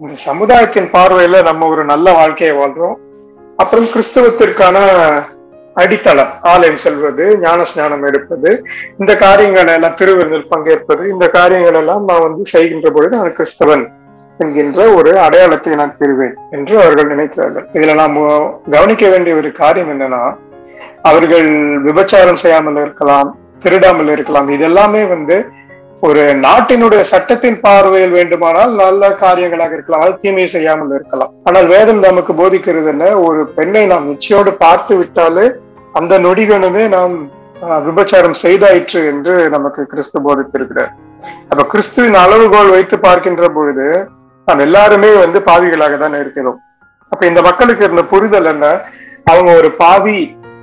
இந்த 0.02 0.16
சமுதாயத்தின் 0.30 0.90
பார்வையில 0.96 1.42
நம்ம 1.50 1.68
ஒரு 1.74 1.86
நல்ல 1.92 2.12
வாழ்க்கையை 2.20 2.54
வாழ்றோம். 2.58 2.98
அப்புறம் 3.58 3.88
கிறிஸ்தவத்திற்கான 3.94 4.78
அடித்தளம் 5.82 6.32
ஆலயம் 6.52 6.82
செல்வது 6.84 7.26
ஞான 7.44 7.66
ஸ்நானம் 7.72 8.06
எடுப்பது 8.10 8.50
இந்த 9.02 9.12
காரியங்கள் 9.26 9.72
எல்லாம் 9.76 9.98
திருவிருந்தில் 10.00 10.50
பங்கேற்பது 10.54 11.04
இந்த 11.14 11.26
காரியங்கள் 11.38 11.80
எல்லாம் 11.82 12.06
நான் 12.10 12.26
வந்து 12.28 12.46
செய்கின்ற 12.54 12.90
பொழுது 12.98 13.14
நான் 13.22 13.38
கிறிஸ்தவன் 13.40 13.86
என்கின்ற 14.40 14.82
ஒரு 14.98 15.12
அடையாளத்தை 15.26 15.74
நான் 15.80 15.98
பெறுவேன் 16.02 16.36
என்று 16.56 16.76
அவர்கள் 16.84 17.12
நினைக்கிறார்கள். 17.14 17.66
இதுல 17.78 17.96
நாம் 18.02 18.18
கவனிக்க 18.76 19.06
வேண்டிய 19.14 19.34
ஒரு 19.40 19.50
காரியம் 19.62 19.92
என்னன்னா 19.94 20.22
அவர்கள் 21.10 21.48
விபச்சாரம் 21.88 22.42
செய்யாமல் 22.44 22.82
இருக்கலாம் 22.84 23.30
திருடாமல் 23.64 24.12
இருக்கலாம். 24.16 24.50
இதெல்லாமே 24.58 25.02
வந்து 25.14 25.38
ஒரு 26.08 26.22
நாட்டினுடைய 26.44 27.02
சட்டத்தின் 27.12 27.58
பார்வையில் 27.64 28.14
வேண்டுமானால் 28.18 28.74
நல்ல 28.82 29.10
காரியங்களாக 29.24 29.74
இருக்கலாம் 29.76 30.04
அது 30.06 30.14
தீமை 30.22 30.46
செய்யாமல் 30.54 30.94
இருக்கலாம். 30.98 31.32
ஆனால் 31.48 31.68
வேதம் 31.74 32.00
நமக்கு 32.06 32.34
போதிக்கிறது 32.42 32.90
என்ன? 32.94 33.06
ஒரு 33.28 33.42
பெண்ணை 33.58 33.84
நாம் 33.92 34.08
நிச்சயோடு 34.12 34.52
பார்த்து 34.66 34.96
விட்டாலே 35.00 35.46
அந்த 35.94 36.14
நொடிகளுமே 36.20 36.86
நாம் 36.90 37.16
ஆஹ், 37.66 37.82
விபச்சாரம் 37.86 38.36
செய்தாயிற்று 38.42 39.00
என்று 39.08 39.34
நமக்கு 39.50 39.82
கிறிஸ்து 39.88 40.18
போதித்திருக்கிறார். 40.26 40.92
அப்ப 41.50 41.62
கிறிஸ்துவின் 41.66 42.18
அளவுகோல் 42.22 42.72
வைத்து 42.72 42.96
பார்க்கின்ற 43.00 43.46
பொழுது 43.50 43.88
நாம் 44.48 44.64
எல்லாருமே 44.66 45.10
வந்து 45.18 45.40
பாவிகளாக 45.48 45.98
தான் 45.98 46.16
இருக்கிறோம். 46.20 46.60
அப்ப 47.12 47.22
இந்த 47.26 47.42
மக்களுக்கு 47.42 47.84
இருந்த 47.84 48.04
புரிதல் 48.06 48.50
என்ன? 48.52 48.66
அவங்க 49.26 49.50
ஒரு 49.56 49.70
பாவி 49.78 50.20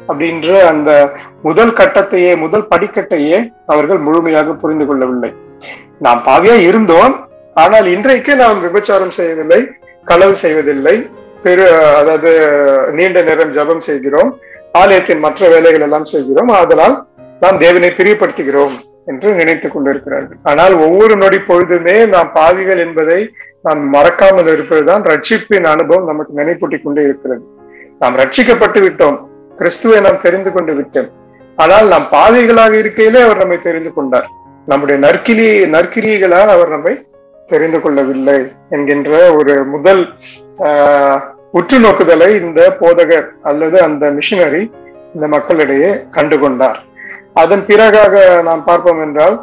அப்படின்ற 0.09 0.49
அந்த 0.71 0.91
முதல் 1.43 1.77
கட்டத்தையே 1.79 2.33
முதல் 2.43 2.69
படிக்கட்டையே 2.73 3.37
அவர்கள் 3.67 4.01
முழுமையாக 4.07 4.55
புரிந்து 4.55 4.87
கொள்ளவில்லை. 4.87 5.31
நாம் 6.01 6.23
பாவியா 6.27 6.57
இருந்தோம் 6.69 7.15
ஆனால் 7.57 7.87
இன்றைக்கு 7.93 8.33
நாம் 8.37 8.59
விபச்சாரம் 8.65 9.15
செய்வதில்லை 9.19 9.61
களவு 10.07 10.35
செய்வதில்லை 10.37 10.97
பெரு 11.45 11.65
அதாவது 12.01 12.31
நீண்ட 12.95 13.19
நேரம் 13.23 13.55
ஜபம் 13.55 13.87
செய்கிறோம் 13.87 14.31
ஆலயத்தின் 14.77 15.19
மற்ற 15.19 15.49
வேலைகள் 15.49 15.81
எல்லாம் 15.81 16.05
செய்கிறோம். 16.05 16.51
அதனால் 16.61 16.95
நாம் 17.43 17.59
தேவனை 17.59 17.91
பிரியப்படுத்துகிறோம் 17.93 18.75
என்று 19.07 19.29
நினைத்துக் 19.35 19.75
கொண்டிருக்கிறார்கள். 19.75 20.39
ஆனால் 20.43 20.75
ஒவ்வொரு 20.79 21.17
நொடி 21.17 21.39
பொழுதுமே 21.41 22.07
நாம் 22.07 22.33
பாவிகள் 22.33 22.79
என்பதை 22.79 23.19
நாம் 23.63 23.83
மறக்காமல் 23.89 24.47
இருப்பதுதான் 24.47 25.03
ரட்சிப்பின் 25.05 25.67
அனுபவம் 25.67 26.09
நமக்கு 26.09 26.33
நினைப்பூட்டிக் 26.35 26.83
கொண்டே 26.83 27.03
இருக்கிறது. 27.03 27.43
நாம் 28.01 28.17
ரட்சிக்கப்பட்டு 28.17 28.81
விட்டோம். 28.81 29.19
கிறிஸ்துவை 29.57 30.01
நாம் 30.01 30.21
தெரிந்து 30.21 30.53
கொண்டு 30.53 30.73
விட்டோம். 30.75 31.11
ஆனால் 31.59 31.87
நாம் 31.89 32.09
பாதைகளாக 32.11 32.73
இருக்கையிலே 32.77 33.21
அவர் 33.23 33.37
நம்மை 33.37 33.59
தெரிந்து 33.61 33.93
கொண்டார். 33.93 34.27
நம்முடைய 34.69 34.97
நற்கிரி 35.01 35.47
நற்கிரியைகளால் 35.73 36.53
அவர் 36.55 36.69
நம்மை 36.69 36.95
தெரிந்து 37.49 37.81
கொள்ளவில்லை 37.81 38.39
என்கின்ற 38.71 39.11
ஒரு 39.33 39.65
முதல் 39.67 40.03
ஆஹ், 40.67 41.19
உற்று 41.59 41.79
நோக்குதலை 41.85 42.29
இந்த 42.43 42.61
போதகர் 42.81 43.27
அல்லது 43.51 43.77
அந்த 43.87 44.05
மிஷினரி 44.17 44.63
இந்த 45.15 45.27
மக்களிடையே 45.35 45.91
கண்டுகொண்டார். 46.17 46.79
அதன் 47.43 47.63
பிறகாக 47.69 48.15
நாம் 48.49 48.65
பார்ப்போம் 48.69 49.01
என்றால் 49.07 49.37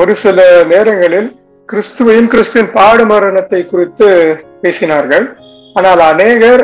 ஒரு 0.00 0.12
சில 0.22 0.38
நேரங்களில் 0.72 1.28
கிறிஸ்துவையும் 1.68 2.30
கிறிஸ்துவின் 2.32 2.70
பாடு 2.76 3.04
மரணத்தை 3.12 3.60
குறித்து 3.72 4.08
பேசினார்கள். 4.62 5.26
ஆனால் 5.78 6.02
அநேகர் 6.12 6.62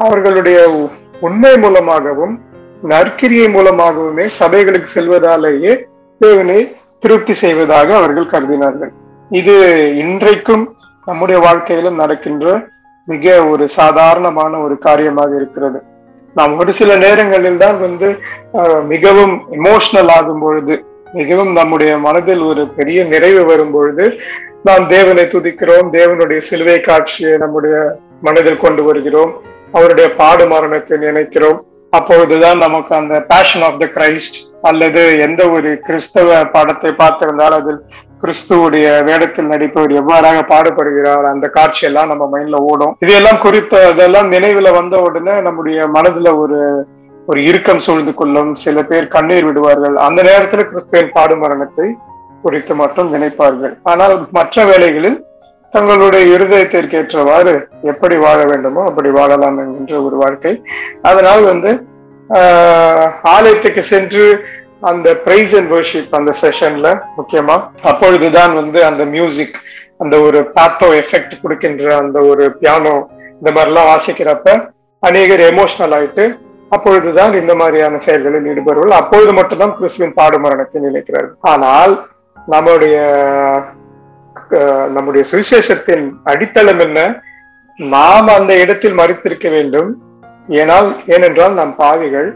அவர்களுடைய 0.00 0.58
உண்மை 1.26 1.52
மூலமாகவும் 1.64 2.34
நற்கிரியை 2.92 3.48
மூலமாகவுமே 3.56 4.26
சபைகளுக்கு 4.38 4.88
செல்வதாலேயே 4.96 5.74
தேவனை 6.20 6.60
திருப்தி 7.04 7.34
செய்வதாக 7.42 7.88
அவர்கள் 8.00 8.32
கருதினார்கள். 8.32 8.92
இது 9.30 9.54
இன்றைக்கும் 10.04 10.64
நம்முடைய 11.08 11.38
வாழ்க்கையிலும் 11.46 12.00
நடக்கின்ற 12.02 12.46
மிக 13.08 13.44
ஒரு 13.48 13.64
சாதாரணமான 13.78 14.52
ஒரு 14.60 14.78
காரியமாக 14.78 15.30
இருக்கிறது. 15.36 15.78
நாம் 16.36 16.58
ஒரு 16.58 16.72
சில 16.78 16.96
நேரங்களில் 16.96 17.62
தான் 17.64 17.78
வந்து 17.80 18.08
மிகவும் 18.92 19.34
எமோஷனல் 19.58 20.10
ஆகும் 20.16 20.42
பொழுது 20.44 20.74
மிகவும் 21.12 21.52
நம்முடைய 21.52 21.92
மனதில் 22.06 22.42
ஒரு 22.42 22.62
பெரிய 22.78 22.98
நிறைவு 23.04 23.42
வரும் 23.44 23.70
பொழுது 23.70 24.04
நாம் 24.68 24.86
தேவனை 24.86 25.24
துதிக்கிறோம் 25.34 25.88
தேவனுடைய 25.98 26.40
சிலுவை 26.48 26.80
காட்சியை 26.80 27.32
நம்முடைய 27.36 27.76
மனதில் 28.20 28.62
கொண்டு 28.64 28.82
வருகிறோம் 28.84 29.32
அவருடைய 29.72 30.08
பாடு 30.20 30.44
மரணத்தை 30.46 30.96
நினைக்கிறோம். 30.98 31.58
அப்பொழுதுதான் 31.98 32.58
நமக்கு 32.64 32.92
அந்த 33.00 33.14
பேஷன் 33.30 33.64
ஆஃப் 33.68 33.78
த 33.82 33.86
கிரைஸ்ட் 33.96 34.36
அல்லது 34.68 35.02
எந்த 35.26 35.42
ஒரு 35.56 35.70
கிறிஸ்தவ 35.86 36.38
படத்தை 36.56 36.90
பார்த்திருந்தால் 37.00 37.56
அதில் 37.60 37.80
கிறிஸ்துவுடைய 38.22 38.86
வேடத்தில் 39.04 39.50
நடிப்பவர் 39.52 39.92
எவ்வாறாக 40.00 40.38
பாடுபடுகிறார் 40.52 41.26
அந்த 41.32 41.46
காட்சியெல்லாம் 41.56 42.10
நம்ம 42.12 42.24
மைண்ட்ல 42.32 42.60
ஓடும். 42.70 42.94
இதையெல்லாம் 43.04 43.42
குறித்த 43.44 43.82
அதெல்லாம் 43.92 44.30
நினைவுல 44.32 44.70
வந்த 44.78 44.96
உடனே 45.06 45.34
நம்முடைய 45.40 45.88
மனதுல 45.96 46.32
ஒரு 46.42 46.60
ஒரு 47.28 47.40
இறுக்கம் 47.44 47.84
சூழ்ந்து 47.84 48.12
கொள்ளும். 48.14 48.50
சில 48.64 48.82
பேர் 48.82 49.12
கண்ணீர் 49.14 49.46
விடுவார்கள். 49.46 49.96
அந்த 50.06 50.20
நேரத்துல 50.22 50.64
கிறிஸ்துவின் 50.70 51.14
பாடு 51.14 51.36
மரணத்தை 51.36 51.86
குறித்து 52.42 52.74
மட்டும் 52.74 53.08
நினைப்பார்கள். 53.14 53.72
ஆனால் 53.92 54.14
மற்ற 54.38 54.64
வேளைகளில் 54.64 55.18
தங்களுடைய 55.76 56.24
இருதயத்திற்கேற்றவாறு 56.34 57.54
எப்படி 57.84 58.16
வாழ 58.16 58.38
வேண்டுமோ 58.44 58.82
அப்படி 58.86 59.10
வாழலாம் 59.10 59.58
என்கின்ற 59.62 59.96
ஒரு 60.02 60.16
வாழ்க்கை. 60.16 60.52
அதனால் 61.02 61.44
வந்து 61.44 61.72
ஆஹ், 62.30 63.08
ஆலயத்துக்கு 63.32 63.82
சென்று 63.90 64.24
அந்த 64.82 65.08
பிரைஸ் 65.24 65.52
அண்ட் 65.54 65.70
வர்ஷிப் 65.72 66.14
அந்த 66.14 66.30
செஷன்ல 66.40 66.88
முக்கியமா 67.16 67.56
அப்பொழுதுதான் 67.82 68.52
வந்து 68.54 68.78
அந்த 68.84 69.02
மியூசிக் 69.06 69.58
அந்த 70.00 70.14
ஒரு 70.20 70.38
பாத்தோ 70.56 70.88
எஃபெக்ட் 70.98 71.36
கொடுக்கின்ற 71.42 71.92
அந்த 71.98 72.18
ஒரு 72.30 72.44
பியானோ 72.58 72.94
இந்த 73.40 73.50
மாதிரிலாம் 73.50 73.90
வாசிக்கிறப்ப 73.90 74.48
அநேகர் 75.02 75.42
எமோஷனல் 75.48 75.94
ஆயிட்டு 75.96 76.24
அப்பொழுதுதான் 76.70 77.32
இந்த 77.34 77.54
மாதிரியான 77.54 77.98
செயல்களில் 77.98 78.48
ஈடுபடுவார்கள். 78.50 78.98
அப்பொழுது 79.00 79.32
மட்டும்தான் 79.32 79.74
கிறிஸ்துவின் 79.74 80.14
பாடு 80.14 80.38
மரணத்தை 80.38 80.80
நினைக்கிறார்கள். 80.82 81.36
ஆனால் 81.46 81.92
நம்முடைய 82.48 82.96
நம்முடைய 84.94 85.22
சுவிசேஷத்தின் 85.30 86.04
அடித்தளம் 86.30 86.82
என்ன? 86.86 87.00
நாம் 87.78 88.28
அந்த 88.38 88.52
இடத்தில் 88.62 88.98
மறித்திருக்க 89.00 89.48
வேண்டும். 89.56 89.90
ஏனால் 90.60 90.88
ஏனென்றால் 91.14 91.54
நாம் 91.60 91.74
பாவிகள் 91.82 92.28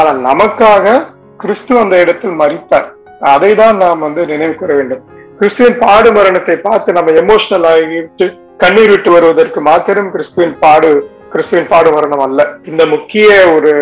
ஆனால் 0.00 0.18
நமக்காக 0.28 0.94
கிறிஸ்து 1.42 1.72
அந்த 1.82 1.94
இடத்தில் 2.04 2.36
மறித்தார். 2.42 2.88
அதை 3.34 3.50
தான் 3.62 3.76
நாம் 3.84 4.04
வந்து 4.06 4.22
நினைவு 4.32 4.54
கூற 4.54 4.72
வேண்டும். 4.74 5.02
கிறிஸ்துவின் 5.38 5.80
பாடு 5.84 6.08
மரணத்தை 6.18 6.56
பார்த்து 6.66 6.96
நம்ம 6.98 7.12
எமோஷனல் 7.22 7.66
ஆகிவிட்டு 7.72 8.26
கண்ணீர் 8.62 8.92
விட்டு 8.92 9.10
வருவதற்கு 9.14 9.60
மாத்திரம் 9.68 10.10
கிறிஸ்துவின் 10.14 10.56
பாடு 10.64 10.90
கிறிஸ்துவின் 11.32 11.68
பாடு 11.72 11.90
மரணம் 11.94 12.22
அல்ல. 12.24 12.40
இந்த 12.70 12.82
முக்கிய 12.86 13.28
ஒரு 13.54 13.72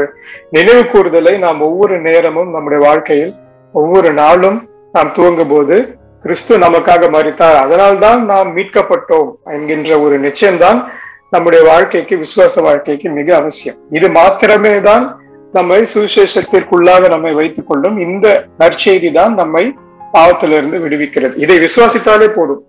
நினைவு 0.56 0.82
கூறுதலை 0.92 1.32
நாம் 1.44 1.64
ஒவ்வொரு 1.68 1.96
நேரமும் 2.08 2.52
நம்முடைய 2.56 2.80
வாழ்க்கையில் 2.86 3.32
ஒவ்வொரு 3.74 4.10
நாளும் 4.20 4.58
நாம் 4.92 5.12
துவங்கும் 5.16 5.52
போது 5.54 5.76
கிறிஸ்து 6.22 6.58
நமக்காக 6.58 7.08
மறித்தார் 7.10 7.54
அதனால்தான் 7.54 8.24
நாம் 8.24 8.56
மீட்கப்பட்டோம் 8.56 9.30
என்கின்ற 9.44 10.00
ஒரு 10.00 10.20
நிச்சயம்தான் 10.20 10.84
நம்முடைய 11.30 11.64
வாழ்க்கைக்கு 11.64 12.18
விசுவாச 12.18 12.62
வாழ்க்கைக்கு 12.62 13.10
மிக 13.10 13.36
அவசியம். 13.36 13.76
இது 13.90 14.10
மாத்திரமே 14.10 14.80
தான் 14.80 15.20
நம்மை 15.52 15.86
சுவிசேஷத்திற்குள்ளாக 15.94 17.08
நம்மை 17.08 17.32
வைத்துக் 17.32 17.68
கொள்ளும். 17.68 17.98
இந்த 17.98 18.44
நற்செய்தி 18.58 19.12
தான் 19.12 19.34
நம்மை 19.34 19.74
பாவத்திலிருந்து 20.12 20.78
விடுவிக்கிறது. 20.78 21.32
இதை 21.36 21.58
விசுவாசித்தாலே 21.58 22.28
போதும். 22.28 22.64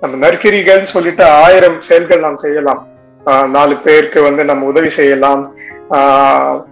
நம்ம 0.00 0.16
நற்கிரிகள் 0.16 0.84
சொல்லிட்டு 0.84 1.24
ஆயிரம் 1.24 1.80
செயல்கள் 1.80 2.20
நாம் 2.20 2.36
செய்யலாம். 2.36 2.86
ஆஹ் 3.26 3.48
நாலு 3.48 3.76
பேருக்கு 3.76 4.22
வந்து 4.22 4.44
நம்ம 4.44 4.66
உதவி 4.66 4.88
செய்யலாம். 4.88 5.54
ஆஹ் 5.90 6.62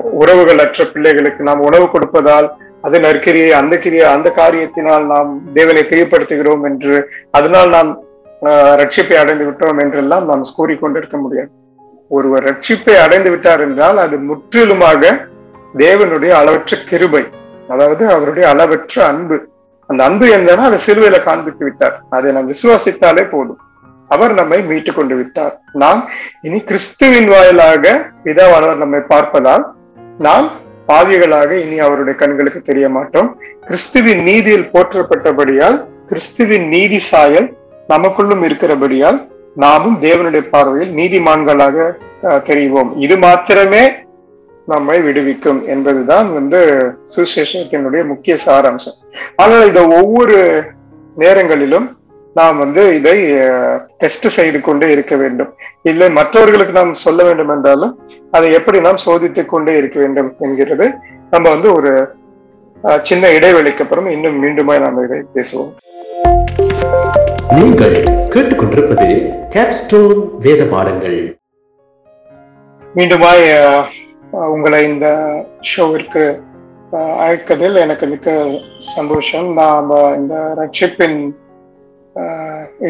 உறவுகள் 0.00 0.58
அற்ற 0.58 0.84
பிள்ளைகளுக்கு 0.84 1.44
நாம் 1.44 1.60
உணவு 1.60 1.84
கொடுப்பதால் 1.84 2.48
அது 2.84 2.96
நற்கிரியை 3.00 3.50
அந்த 3.52 3.74
கிரியை 3.78 4.06
அந்த 4.06 4.28
காரியத்தினால் 4.36 5.04
நாம் 5.12 5.30
தேவனை 5.52 5.82
பிரியப்படுத்துகிறோம் 5.82 6.64
என்று 6.64 6.96
அதனால் 7.30 7.68
நாம் 7.68 7.90
ஆஹ் 8.42 8.74
ரட்சிப்பை 8.80 9.16
அடைந்து 9.20 9.44
விட்டோம் 9.50 9.78
என்றெல்லாம் 9.80 10.24
நாம் 10.24 10.42
கூறிக்கொண்டிருக்க 10.58 11.16
முடியாது. 11.20 11.50
ஒருவர் 12.08 12.44
ரட்சிப்பை 12.44 12.94
அடைந்து 13.02 13.30
விட்டார் 13.30 13.60
என்றால் 13.60 13.98
அது 13.98 14.16
முற்றிலுமாக 14.18 15.12
தேவனுடைய 15.76 16.32
அளவற்ற 16.40 16.76
கிருபை 16.84 17.22
அதாவது 17.68 18.04
அவருடைய 18.08 18.48
அளவற்ற 18.48 19.06
அன்பு. 19.06 19.36
அந்த 19.90 20.00
அன்பு 20.04 20.26
என்னன்னா 20.36 20.64
அதை 20.68 20.78
சிலுவையில 20.86 21.18
காண்பித்து 21.22 21.64
விட்டார். 21.64 21.96
அதை 22.10 22.32
நாம் 22.32 22.50
விசுவாசித்தாலே 22.50 23.24
போதும். 23.30 23.60
அவர் 24.08 24.34
நம்மை 24.34 24.58
மீட்டு 24.62 24.92
கொண்டு 24.92 25.14
விட்டார். 25.14 25.54
நாம் 25.72 26.00
இனி 26.40 26.60
கிறிஸ்துவின் 26.60 27.28
வாயிலாக 27.28 27.94
பிதாவானவர் 28.24 28.82
நம்மை 28.82 29.00
பார்ப்பதால் 29.08 29.64
நாம் 30.18 30.46
பாவிகளாக 30.88 31.50
இனி 31.60 31.78
அவருடைய 31.78 32.14
கண்களுக்கு 32.14 32.62
தெரிய 32.62 32.88
மாட்டோம் 32.88 33.28
கிறிஸ்துவின் 33.62 34.22
நீதியில் 34.22 34.70
போற்றப்பட்டபடியால் 34.72 35.78
கிறிஸ்துவின் 36.06 36.68
நீதி 36.68 36.98
சாயல் 37.02 37.48
நமக்குள்ளும் 37.88 38.42
இருக்கிறபடியால் 38.42 39.18
நாமும் 39.56 40.00
தேவனுடைய 40.00 40.42
பார்வையில் 40.50 40.92
நீதிமான்களாக 40.94 41.76
அஹ், 42.22 42.42
தெரிவோம். 42.42 42.90
இது 42.96 43.16
மாத்திரமே 43.18 43.82
நம்மை 44.68 45.00
விடுவிக்கும் 45.00 45.60
என்பதுதான் 45.66 46.32
வந்து 46.32 46.60
சுசேஷத்தினுடைய 47.14 48.02
முக்கிய 48.06 48.36
சாராம்சம். 48.46 48.96
ஆனால் 49.36 49.66
இந்த 49.66 49.80
ஒவ்வொரு 49.96 50.36
நேரங்களிலும் 51.16 51.86
நாம் 52.38 52.56
வந்து 52.62 52.82
இதை 52.98 53.16
டெஸ்ட் 54.00 54.26
செய்து 54.36 54.58
கொண்டே 54.60 54.86
இருக்க 54.94 55.14
வேண்டும். 55.22 55.50
இல்லை 55.90 56.06
மற்றவர்களுக்கு 56.18 56.74
நாம் 56.78 56.92
சொல்ல 57.04 57.20
வேண்டும் 57.28 57.52
என்றாலும் 57.54 57.92
அதை 58.36 58.48
எப்படி 58.58 58.78
நாம் 58.86 59.04
சோதித்துக் 59.06 59.52
கொண்டே 59.52 59.74
இருக்க 59.80 59.98
வேண்டும் 60.04 60.30
என்கிறது 60.46 60.86
நம்ம 61.34 61.46
வந்து 61.54 61.68
ஒரு 61.78 61.92
சின்ன 63.08 63.24
இடைவெளிக்கு 63.36 63.84
அப்புறம் 63.84 64.08
இன்னும் 64.14 64.40
மீண்டுமாய் 64.42 64.82
நாம் 64.84 64.98
இதை 65.04 65.18
பேசுவோம். 65.36 65.70
நீங்கள் 67.58 67.96
கேட்டுக்கொண்டிருப்பது 68.34 69.08
கேப்ஸ்டோன் 69.54 70.22
வேத 70.46 70.62
பாடங்கள். 70.74 71.18
மீண்டுமாய் 72.96 73.46
உங்களை 74.54 74.80
இந்த 74.90 75.06
ஷோவிற்கு 75.70 76.24
அழைக்கதில் 77.24 77.76
எனக்கு 77.84 78.06
மிக்க 78.12 78.28
சந்தோஷம். 78.96 79.48
நாம் 79.60 79.90
இந்த 80.20 80.36
ரட்சிப்பின் 80.60 81.18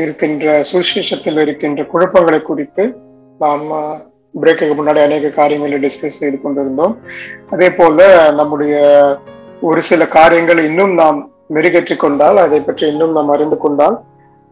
இருக்கின்ற 0.01 0.47
சுவிசேஷத்தில் 0.71 1.41
இருக்கின்ற 1.45 1.83
குழப்பங்களை 1.93 2.41
குறித்து 2.43 2.85
நாம் 3.41 3.65
பிரேக்குக்கு 4.43 4.75
முன்னாடி 4.79 5.01
அநேக 5.05 5.31
காரியங்களை 5.39 5.79
டிஸ்கஸ் 5.85 6.21
செய்து 6.23 6.39
கொண்டிருந்தோம். 6.41 6.95
அதே 7.55 7.69
போல 7.79 8.07
நம்முடைய 8.41 8.75
ஒரு 9.69 9.81
சில 9.91 10.03
காரியங்கள் 10.17 10.61
இன்னும் 10.69 10.95
நாம் 11.03 11.19
மெருகேற்றி 11.57 11.97
கொண்டால் 11.97 12.39
அதை 12.45 12.59
பற்றி 12.61 12.85
இன்னும் 12.93 13.15
நாம் 13.19 13.33
அறிந்து 13.35 13.59
கொண்டால் 13.65 13.97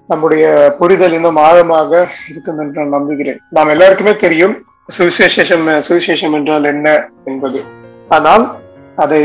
நம்முடைய 0.08 0.44
புரிதல் 0.78 1.16
இன்னும் 1.18 1.40
ஆழமாக 1.46 1.90
இருக்கும் 2.30 2.58
என்று 2.62 2.80
நான் 2.80 2.96
நம்புகிறேன். 2.96 3.38
நாம் 3.56 3.72
எல்லாருக்குமே 3.74 4.14
தெரியும் 4.24 4.54
சுவிசேஷம் 4.96 5.66
சுவிசேஷம் 5.88 6.34
என்றால் 6.38 6.70
என்ன 6.72 6.88
என்பது. 7.30 7.60
ஆனால் 8.16 8.44
அதை 9.04 9.22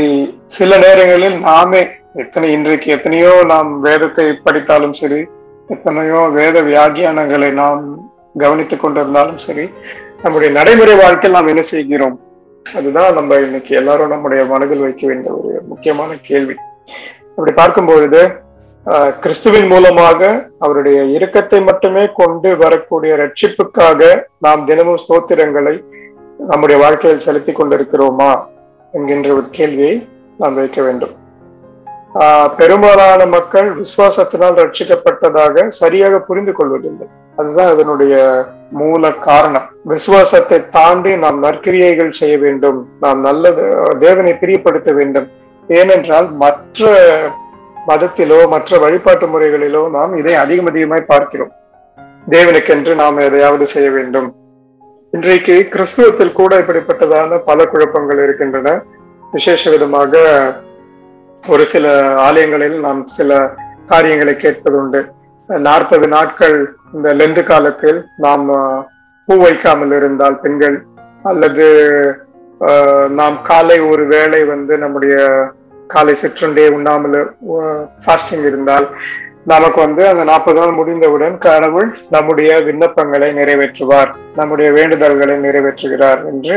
சில 0.58 0.70
நேரங்களில் 0.84 1.38
நாமே 1.48 1.82
எத்தனை 2.22 2.48
இன்றைக்கு 2.58 2.88
எத்தனையோ 2.94 3.32
நாம் 3.52 3.70
வேதத்தை 3.86 4.26
படித்தாலும் 4.46 4.96
சரி 5.00 5.20
எத்தனையோ 5.68 6.20
வேத 6.30 6.62
வியாக்கியானங்களை 6.62 7.52
நாம் 7.52 7.82
கவனித்துக் 8.36 8.82
கொண்டிருந்தாலும் 8.84 9.36
சரி 9.36 9.64
நம்முடைய 10.22 10.52
நடைமுறை 10.52 10.94
வாழ்க்கையில் 10.94 11.36
நாம் 11.38 11.46
என்ன 11.46 11.62
செய்கிறோம்? 11.62 12.16
அதுதான் 12.66 13.14
நம்ம 13.14 13.34
இன்னைக்கு 13.36 13.76
எல்லாரும் 13.76 14.08
நம்முடைய 14.08 14.44
மனதில் 14.44 14.80
வைக்க 14.80 15.06
வேண்டிய 15.06 15.34
ஒரு 15.34 15.62
முக்கியமான 15.66 16.16
கேள்வி. 16.22 16.56
அப்படி 17.30 17.52
பார்க்கும் 17.52 17.86
பொழுது 17.86 18.20
ஆஹ், 18.86 19.12
கிறிஸ்துவின் 19.18 19.66
மூலமாக 19.66 20.20
அவருடைய 20.58 21.02
இரக்கத்தை 21.16 21.64
மட்டுமே 21.64 22.12
கொண்டு 22.12 22.56
வரக்கூடிய 22.56 23.16
ரட்சிப்புக்காக 23.16 24.00
நாம் 24.38 24.64
தினமும் 24.64 24.98
ஸ்தோத்திரங்களை 25.08 25.74
நம்முடைய 26.38 26.80
வாழ்க்கையில் 26.80 27.18
செலுத்திக் 27.18 27.58
கொண்டிருக்கிறோமா? 27.60 28.30
என்கின்ற 28.94 29.32
ஒரு 29.32 29.44
கேள்வியை 29.50 29.94
நாம் 30.36 30.54
வைக்க 30.54 30.82
வேண்டும். 30.82 31.14
பெரும்பாலான 32.58 33.26
மக்கள் 33.26 33.68
விசுவாசத்தினால் 33.80 34.58
ரட்சிக்கப்பட்டதாக 34.60 35.66
சரியாக 35.66 36.20
புரிந்து 36.20 36.52
கொள்வதில்லை. 36.52 37.06
அதுதான் 37.36 37.72
அதனுடைய 37.74 38.14
மூல 38.70 39.10
காரணம். 39.12 39.66
விசுவாசத்தை 39.84 40.58
தாண்டி 40.70 41.16
நாம் 41.16 41.42
நற்கிரியைகள் 41.42 42.16
செய்ய 42.20 42.38
வேண்டும். 42.38 42.78
நாம் 43.00 43.20
நல்லது 43.20 43.64
தேவனை 43.98 44.32
பிரியப்படுத்த 44.32 44.92
வேண்டும். 44.94 45.28
ஏனென்றால் 45.68 46.28
மற்ற 46.32 46.90
மதத்திலோ 47.88 48.48
மற்ற 48.48 48.78
வழிபாட்டு 48.78 49.26
முறைகளிலோ 49.26 49.90
நாம் 49.90 50.16
இதை 50.16 50.34
அதிகம் 50.34 50.66
அதிகமாய் 50.66 51.10
பார்க்கிறோம். 51.12 51.52
தேவனுக்கென்று 52.30 52.94
நாம் 52.94 53.24
எதையாவது 53.28 53.66
செய்ய 53.66 53.90
வேண்டும். 53.90 54.28
இன்றைக்கு 55.10 55.54
கிறிஸ்துவத்தில் 55.74 56.38
கூட 56.38 56.58
இப்படிப்பட்டதான 56.58 57.38
பல 57.44 57.66
குழப்பங்கள் 57.66 58.22
இருக்கின்றன. 58.24 58.82
விசேஷ 59.32 59.70
விதமாக 59.70 60.22
ஒரு 61.46 61.64
சில 61.64 61.86
ஆலயங்களில் 62.26 62.76
நாம் 62.80 63.00
சில 63.16 63.30
காரியங்களை 63.86 64.34
கேட்பதுண்டு. 64.34 65.00
நாற்பது 65.48 66.06
நாட்கள் 66.08 66.56
இந்த 66.94 67.08
லெந்து 67.14 67.42
காலத்தில் 67.42 67.98
நாம் 68.16 68.46
பூ 69.28 69.34
வைக்காமல் 69.42 69.92
இருந்தால் 69.92 70.40
பெண்கள் 70.40 70.76
அல்லது 71.22 71.66
நாம் 73.20 73.36
காலை 73.42 73.78
ஒரு 73.80 74.04
வேளை 74.06 74.40
வந்து 74.44 74.78
நம்முடைய 74.78 75.16
காலை 75.86 76.14
சிற்றுண்டே 76.22 76.66
உண்ணாமல் 76.68 77.18
ஃபாஸ்டிங் 78.04 78.44
இருந்தால் 78.50 78.88
நமக்கு 79.44 79.80
வந்து 79.80 80.02
அந்த 80.08 80.24
நாற்பது 80.24 80.58
நாள் 80.60 80.78
முடிந்தவுடன் 80.78 81.36
கடவுள் 81.38 81.88
நம்முடைய 82.10 82.50
விண்ணப்பங்களை 82.68 83.28
நிறைவேற்றுவார் 83.40 84.10
நம்முடைய 84.34 84.70
வேண்டுதல்களை 84.70 85.36
நிறைவேற்றுகிறார் 85.46 86.20
என்று 86.32 86.56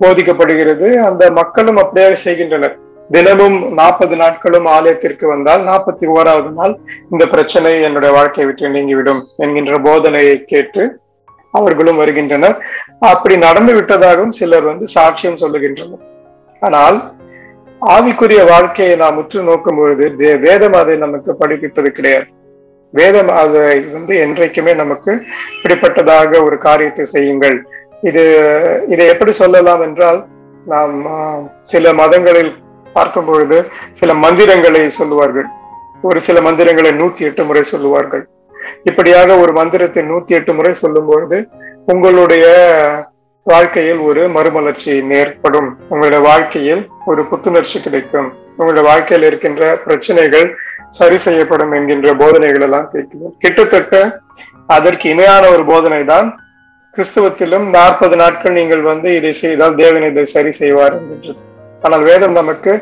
போதிக்கப்படுகிறது. 0.00 0.88
அந்த 1.08 1.30
மக்களும் 1.30 1.76
அப்படியே 1.76 2.14
செய்கின்றனர். 2.14 2.76
தினமும் 3.12 3.72
நாற்பது 3.72 4.16
நாட்களும் 4.16 4.66
ஆலயத்திற்கு 4.66 5.28
வந்தால் 5.28 5.60
நாற்பத்தி 5.60 6.06
ஓராவது 6.14 6.50
நாள் 6.50 6.78
இந்த 7.10 7.26
பிரச்சனை 7.26 7.82
என்னுடைய 7.82 8.14
வாழ்க்கையை 8.14 8.44
விட்டு 8.44 8.70
நீங்கிவிடும் 8.70 9.26
என்கின்ற 9.36 9.78
போதனையை 9.78 10.44
கேட்டு 10.44 10.98
அவர்களும் 11.50 11.96
வருகின்றனர். 11.96 12.64
அப்படி 13.00 13.36
நடந்து 13.36 13.80
விட்டதாகவும் 13.80 14.28
சிலர் 14.28 14.62
வந்து 14.62 14.86
சாட்சியம் 14.94 15.36
சொல்லுகின்றனர். 15.40 16.00
ஆனால் 16.60 17.12
ஆவிக்குரிய 17.80 18.48
வாழ்க்கையை 18.48 18.96
நாம் 18.96 19.16
உற்று 19.16 19.42
நோக்கும் 19.42 19.76
பொழுது 19.76 20.12
தே- 20.18 20.40
வேதம் 20.40 20.72
அதை 20.72 20.96
நமக்கு 20.96 21.36
படிப்பிப்பது 21.40 21.86
கிடையாது. 21.86 22.24
வேதம் 22.90 23.28
அதை 23.28 23.80
வந்து 23.80 24.16
என்றைக்குமே 24.16 24.74
நமக்கு 24.74 25.22
இப்படிப்பட்டதாக 25.62 26.44
ஒரு 26.44 26.58
காரியத்தை 26.58 27.04
செய்யுங்கள். 27.04 27.66
இது 28.00 28.22
இதை 28.88 29.06
எப்படி 29.06 29.32
சொல்லலாம் 29.32 29.80
என்றால் 29.80 30.24
நாம் 30.66 31.06
சில 31.62 31.92
மதங்களில் 31.92 32.60
பார்க்கும் 32.96 33.28
பொழுது 33.30 33.58
சில 34.00 34.14
மந்திரங்களை 34.24 34.82
சொல்லுவார்கள். 34.98 35.48
ஒரு 36.08 36.18
சில 36.26 36.40
மந்திரங்களை 36.46 36.90
நூத்தி 37.00 37.22
எட்டு 37.28 37.42
முறை 37.48 37.62
சொல்லுவார்கள். 37.72 38.24
இப்படியாக 38.88 39.36
ஒரு 39.42 39.52
மந்திரத்தை 39.60 40.02
நூத்தி 40.10 40.32
எட்டு 40.38 40.52
முறை 40.58 40.72
சொல்லும் 40.82 41.08
பொழுது 41.10 41.38
உங்களுடைய 41.92 42.46
வாழ்க்கையில் 43.46 44.00
ஒரு 44.08 44.22
மறுமலர்ச்சி 44.36 44.90
ஏற்படும். 45.20 45.68
உங்களுடைய 45.92 46.20
வாழ்க்கையில் 46.28 46.82
ஒரு 47.10 47.22
புத்துணர்ச்சி 47.30 47.78
கிடைக்கும். 47.86 48.28
உங்களுடைய 48.58 48.84
வாழ்க்கையில் 48.88 49.26
இருக்கின்ற 49.28 49.62
பிரச்சனைகள் 49.86 50.46
சரி 50.98 51.18
செய்யப்படும் 51.26 51.72
என்கின்ற 51.76 52.10
போதனைகள் 52.22 52.64
எல்லாம் 52.66 52.90
கேட்கிறோம் 52.92 53.34
கிட்டத்தட்ட 53.44 54.00
அதற்கு 54.76 55.06
இணையான 55.14 55.44
ஒரு 55.54 55.64
போதனை 55.70 56.02
தான் 56.12 56.28
கிறிஸ்தவத்திலும் 56.96 57.66
நாற்பது 57.76 58.16
நாட்கள் 58.22 58.58
நீங்கள் 58.58 58.82
வந்து 58.90 59.08
இதை 59.18 59.32
செய்தால் 59.44 59.78
தேவன் 59.82 60.06
இதை 60.10 60.24
சரி 60.34 60.52
செய்வார் 60.60 60.96
என்கின்றது. 60.98 61.40
ஆனால் 61.86 62.04
வேதம் 62.10 62.38
நமக்கு 62.40 62.72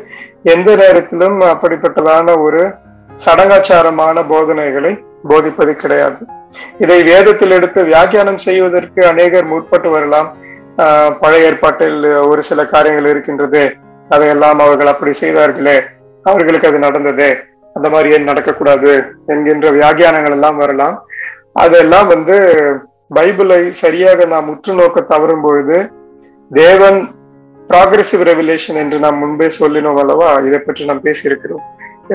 எந்த 0.53 0.69
நேரத்திலும் 0.81 1.37
அப்படிப்பட்டதான 1.53 2.35
ஒரு 2.45 2.61
சடங்காச்சாரமான 3.25 4.17
போதனைகளை 4.31 4.91
போதிப்பது 5.29 5.73
கிடையாது. 5.81 6.19
இதை 6.83 6.97
வேதத்தில் 7.09 7.55
எடுத்து 7.57 7.79
வியாக்கியானம் 7.91 8.39
செய்வதற்கு 8.47 9.01
அநேகர் 9.11 9.51
முற்பட்டு 9.51 9.89
வரலாம். 9.95 10.29
பழைய 11.21 11.47
ஏற்பாட்டில் 11.49 11.97
ஒரு 12.31 12.41
சில 12.49 12.59
காரியங்கள் 12.73 13.09
இருக்கின்றது. 13.11 13.63
அதையெல்லாம் 14.15 14.61
அவர்கள் 14.65 14.91
அப்படி 14.93 15.11
செய்தார்களே 15.21 15.77
அவர்களுக்கு 16.25 16.69
அது 16.69 16.79
நடந்ததே 16.85 17.29
அந்த 17.75 17.87
மாதிரி 17.93 18.09
ஏன் 18.15 18.29
நடக்கக்கூடாது 18.29 18.91
என்கின்ற 19.33 19.67
வியாக்கியானங்கள் 19.77 20.35
எல்லாம் 20.37 20.57
வரலாம். 20.63 20.95
அதெல்லாம் 21.63 22.07
வந்து 22.13 22.35
பைபிளை 23.17 23.61
சரியாக 23.83 24.25
நாம் 24.33 24.49
உற்று 24.53 24.73
நோக்க 24.79 25.01
தவறும் 25.13 25.43
பொழுது 25.45 25.77
தேவன் 26.51 26.99
ப்ராக்ரெசிவ் 27.71 28.21
ரெவலேஷன் 28.31 28.79
என்று 28.83 28.97
நாம் 29.05 29.21
முன்பே 29.23 29.47
சொல்லினோம் 29.59 29.99
அல்லவா? 30.03 30.29
இதை 30.47 30.59
பற்றி 30.67 30.83
நாம் 30.89 31.05
பேசியிருக்கிறோம். 31.07 31.65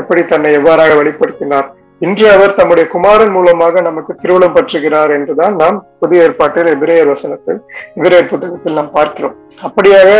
எப்படி 0.00 0.22
தன்னை 0.32 0.50
எவ்வாறாக 0.58 0.94
வெளிப்படுத்தினார்? 1.00 1.68
இன்று 2.06 2.26
அவர் 2.34 2.56
தம்முடைய 2.56 2.86
குமாரன் 2.94 3.32
மூலமாக 3.36 3.82
நமக்கு 3.86 4.12
திருவிழம் 4.22 4.54
பற்றுகிறார் 4.56 5.12
என்றுதான் 5.16 5.54
நாம் 5.62 5.76
புதிய 6.00 6.24
ஏற்பாட்டில் 6.26 6.68
எபிரேயர் 6.74 7.12
வசனத்தில் 7.12 7.60
எபிரேயர் 7.98 8.30
புத்தகத்தில் 8.32 8.78
நாம் 8.78 8.90
பார்க்கிறோம். 8.96 9.36
அப்படியாக 9.66 10.10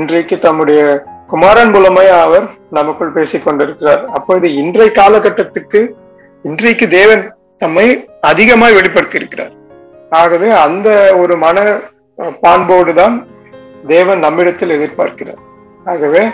இன்றைக்கு 0.00 0.38
தம்முடைய 0.46 0.80
குமாரன் 1.32 1.72
மூலமாய் 1.74 2.10
அவர் 2.22 2.46
நமக்குள் 2.78 3.14
பேசிக் 3.16 3.44
கொண்டிருக்கிறார். 3.46 4.02
அப்பொழுது 4.18 4.46
இன்றைய 4.62 4.90
காலகட்டத்துக்கு 5.00 5.80
இன்றைக்கு 6.44 6.88
தேவன் 6.98 7.24
தம்மை 7.62 7.86
அதிகமாய் 8.30 8.76
வெளிப்படுத்தி 8.78 9.20
இருக்கிறார் 9.20 9.54
ஆகவே 10.20 10.48
அந்த 10.64 10.88
ஒரு 11.22 11.34
மன 11.44 11.56
பான்போடு 12.44 12.92
தான் 13.00 13.14
தேவன் 13.86 14.18
நம்மிடத்தில் 14.18 14.74
எதிர்பார்க்கிறார். 14.78 15.40
ஆகவே 15.84 16.26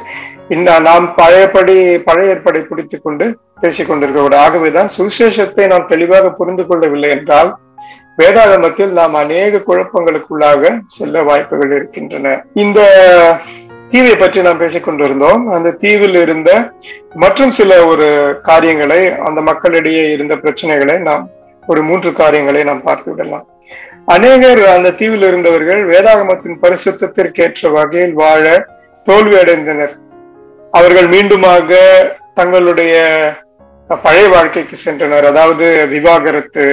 இன்ன 0.48 0.78
நாம் 0.78 1.14
பழையபடி 1.14 1.98
பழைய 1.98 2.34
ஏற்பாடை 2.34 2.60
பிடித்துக் 2.60 3.02
கொண்டு 3.02 3.38
பேசிக் 3.60 3.88
கொண்டிருக்க 3.88 4.38
ஆகவேதான் 4.38 4.88
சுவிசேஷத்தை 4.98 5.66
நாம் 5.66 5.86
தெளிவாக 5.86 6.30
புரிந்து 6.30 6.66
கொள்ளவில்லை 6.66 7.10
என்றால் 7.10 7.58
வேதாகமத்தில் 8.18 8.88
நாம் 8.88 9.14
அநேக 9.14 9.62
குழப்பங்களுக்குள்ளாக 9.66 10.78
செல்ல 10.84 11.22
வாய்ப்புகள் 11.22 11.74
இருக்கின்றன. 11.74 12.44
இந்த 12.52 12.80
தீவை 13.88 14.16
பற்றி 14.16 14.42
நாம் 14.42 14.60
பேசிக்கொண்டிருந்தோம். 14.60 15.44
அந்த 15.44 15.70
தீவில் 15.70 16.14
இருந்த 16.14 16.72
மற்றும் 17.14 17.50
சில 17.50 17.84
ஒரு 17.86 18.38
காரியங்களை 18.42 19.14
அந்த 19.14 19.40
மக்களிடையே 19.40 20.10
இருந்த 20.10 20.36
பிரச்சனைகளை 20.36 20.98
நாம் 20.98 21.28
ஒரு 21.66 21.82
மூன்று 21.82 22.12
காரியங்களை 22.12 22.62
நாம் 22.64 22.82
பார்த்து 22.82 23.14
விடலாம். 23.14 23.46
அநேகர் 24.14 24.60
அந்த 24.72 24.90
தீவில் 24.98 25.24
இருந்தவர்கள் 25.28 25.80
வேதாகமத்தின் 25.92 26.58
பரிசுத்திற்கேற்ற 26.62 27.70
வகையில் 27.76 28.12
வாழ 28.20 28.44
தோல்வி 29.06 29.36
அடைந்தனர் 29.40 29.94
அவர்கள் 30.72 31.08
மீண்டுமாக 31.14 31.70
தங்களுடைய 32.38 32.94
பழைய 33.90 34.26
வாழ்க்கைக்கு 34.34 34.76
சென்றனர். 34.84 35.26
அதாவது 35.30 35.66
விவாகரத்து 35.94 36.66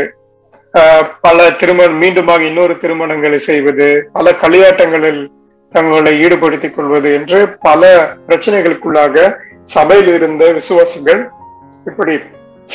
பல 1.26 1.50
திருமணம் 1.62 2.00
மீண்டுமாக 2.04 2.44
இன்னொரு 2.50 2.76
திருமணங்களை 2.84 3.40
செய்வது 3.50 3.88
பல 4.18 4.36
களியாட்டங்களில் 4.44 5.22
தங்களை 5.74 6.14
ஈடுபடுத்திக் 6.26 6.76
கொள்வது 6.76 7.10
என்று 7.20 7.40
பல 7.68 7.92
பிரச்சனைகளுக்குள்ளாக 8.28 9.26
சபையில் 9.76 10.12
இருந்த 10.16 10.44
விசுவாசிகள் 10.60 11.22
இப்படி 11.90 12.16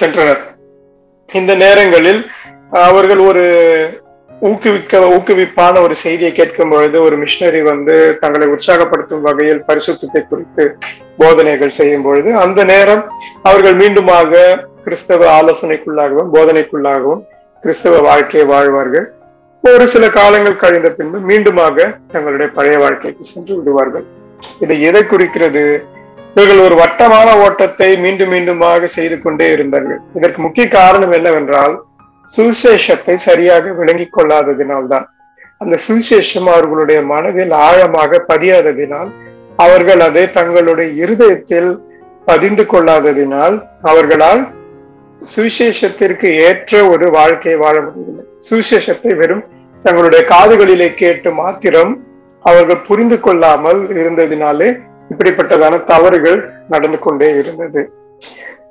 சென்றனர். 0.01 0.43
இந்த 1.29 1.53
நேரங்களில் 1.65 2.21
அவர்கள் 2.89 3.23
ஒரு 3.31 3.47
ஊக்குவிக்க 4.47 4.99
ஊக்குவிப்பான 5.15 5.81
ஒரு 5.81 5.95
செய்தியை 5.95 6.33
கேட்கும் 6.33 6.69
பொழுது 6.69 7.03
ஒரு 7.03 7.17
மிஷினரி 7.23 7.63
வந்து 7.63 7.95
தங்களை 8.21 8.47
உற்சாகப்படுத்தும் 8.49 9.21
வகையில் 9.21 9.63
பரிசுத்தத்தை 9.69 10.21
குறித்து 10.27 10.65
போதனைகள் 11.17 11.77
செய்யும் 11.79 12.03
பொழுது 12.03 12.37
அந்த 12.37 12.65
நேரம் 12.65 13.03
அவர்கள் 13.43 13.75
மீண்டுமாக 13.75 14.43
கிறிஸ்தவ 14.85 15.27
ஆலோசனைக்குள்ளாகவும் 15.39 16.31
போதனைக்குள்ளாகவும் 16.35 17.23
கிறிஸ்தவ 17.63 18.01
வாழ்க்கையை 18.01 18.47
வாழ்வார்கள். 18.47 19.07
ஒரு 19.65 19.87
சில 19.87 20.09
காலங்கள் 20.09 20.57
கழிந்த 20.57 20.89
பின்பு 20.91 21.19
மீண்டுமாக 21.19 21.77
தங்களுடைய 22.13 22.53
பழைய 22.53 22.79
வாழ்க்கைக்கு 22.79 23.25
சென்று 23.25 23.57
விடுவார்கள். 23.59 24.05
இது 24.61 24.81
எதை 24.81 25.07
குறிக்கிறது? 25.07 25.65
இவர்கள் 26.35 26.65
ஒரு 26.67 26.75
வட்டமான 26.75 27.29
ஓட்டத்தை 27.45 27.97
மீண்டும் 27.97 28.33
மீண்டுமாக 28.35 28.85
செய்து 28.85 29.21
கொண்டே 29.21 29.51
இருந்தார்கள். 29.51 30.01
இதற்கு 30.15 30.41
முக்கிய 30.43 30.69
காரணம் 30.69 31.13
என்னவென்றால் 31.13 31.75
சுவிசேஷத்தை 32.35 33.15
சரியாக 33.29 33.71
விளங்கிக் 33.71 34.17
கொள்ளாததினால்தான். 34.17 35.07
அந்த 35.59 35.79
சுவிசேஷம் 35.87 36.49
அவர்களுடைய 36.55 37.03
மனதில் 37.13 37.51
ஆழமாக 37.51 38.21
பதியாததினால் 38.29 39.11
அவர்கள் 39.57 40.01
அதை 40.01 40.25
தங்களுடைய 40.31 40.91
இருதயத்தில் 41.05 41.71
பதிந்து 42.25 42.65
கொள்ளாததினால் 42.73 43.57
அவர்களால் 43.83 44.43
சுவிசேஷத்திற்கு 45.35 46.29
ஏற்ற 46.49 46.73
ஒரு 46.89 47.07
வாழ்க்கையை 47.11 47.61
வாழ 47.61 47.77
முடியவில்லை. 47.81 48.25
சுவிசேஷத்தை 48.49 49.15
வெறும் 49.17 49.45
தங்களுடைய 49.83 50.23
காதுகளிலே 50.35 50.95
கேட்டு 50.95 51.31
மாத்திரம் 51.41 51.93
அவர்கள் 52.45 52.87
புரிந்து 52.89 53.21
கொள்ளாமல் 53.21 53.81
இருந்ததினாலே 54.01 54.69
இப்படிப்பட்டதான 55.13 55.75
தவறுகள் 55.85 56.41
நடந்து 56.69 56.99
கொண்டே 56.99 57.29
இருந்தது. 57.41 57.83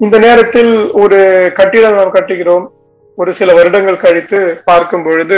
இந்த 0.06 0.16
நேரத்தில் 0.26 0.74
ஒரு 1.04 1.20
கட்டிடம் 1.60 2.00
நாம் 2.00 2.16
கட்டுகிறோம். 2.18 2.66
ஒரு 3.18 3.32
சில 3.34 3.50
வருடங்கள் 3.54 4.02
கழித்து 4.02 4.40
பார்க்கும் 4.66 5.04
பொழுது 5.04 5.38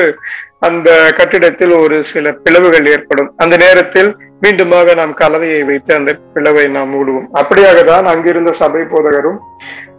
அந்த 0.60 0.90
கட்டிடத்தில் 1.18 1.74
ஒரு 1.78 1.98
சில 2.10 2.32
பிளவுகள் 2.40 2.88
ஏற்படும். 2.90 3.30
அந்த 3.38 3.56
நேரத்தில் 3.58 4.10
மீண்டுமாக 4.42 4.96
நாம் 4.96 5.14
கலவையை 5.16 5.62
வைத்து 5.64 5.92
அந்த 5.96 6.12
பிளவை 6.36 6.66
நாம் 6.74 6.92
மூடுவோம். 6.94 7.28
அப்படியாக 7.40 7.84
தான் 7.86 8.06
அங்கிருந்த 8.12 8.52
சபை 8.60 8.82
போதகரும் 8.92 9.40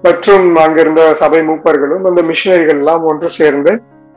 மற்றும் 0.05 0.47
அங்கிருந்த 0.63 1.03
சபை 1.19 1.41
மூப்பர்களும் 1.47 2.05
அந்த 2.09 2.21
மிஷினரிகள் 2.29 2.79
எல்லாம் 2.79 3.07
ஒன்று 3.11 3.29
சேர்ந்து 3.37 3.73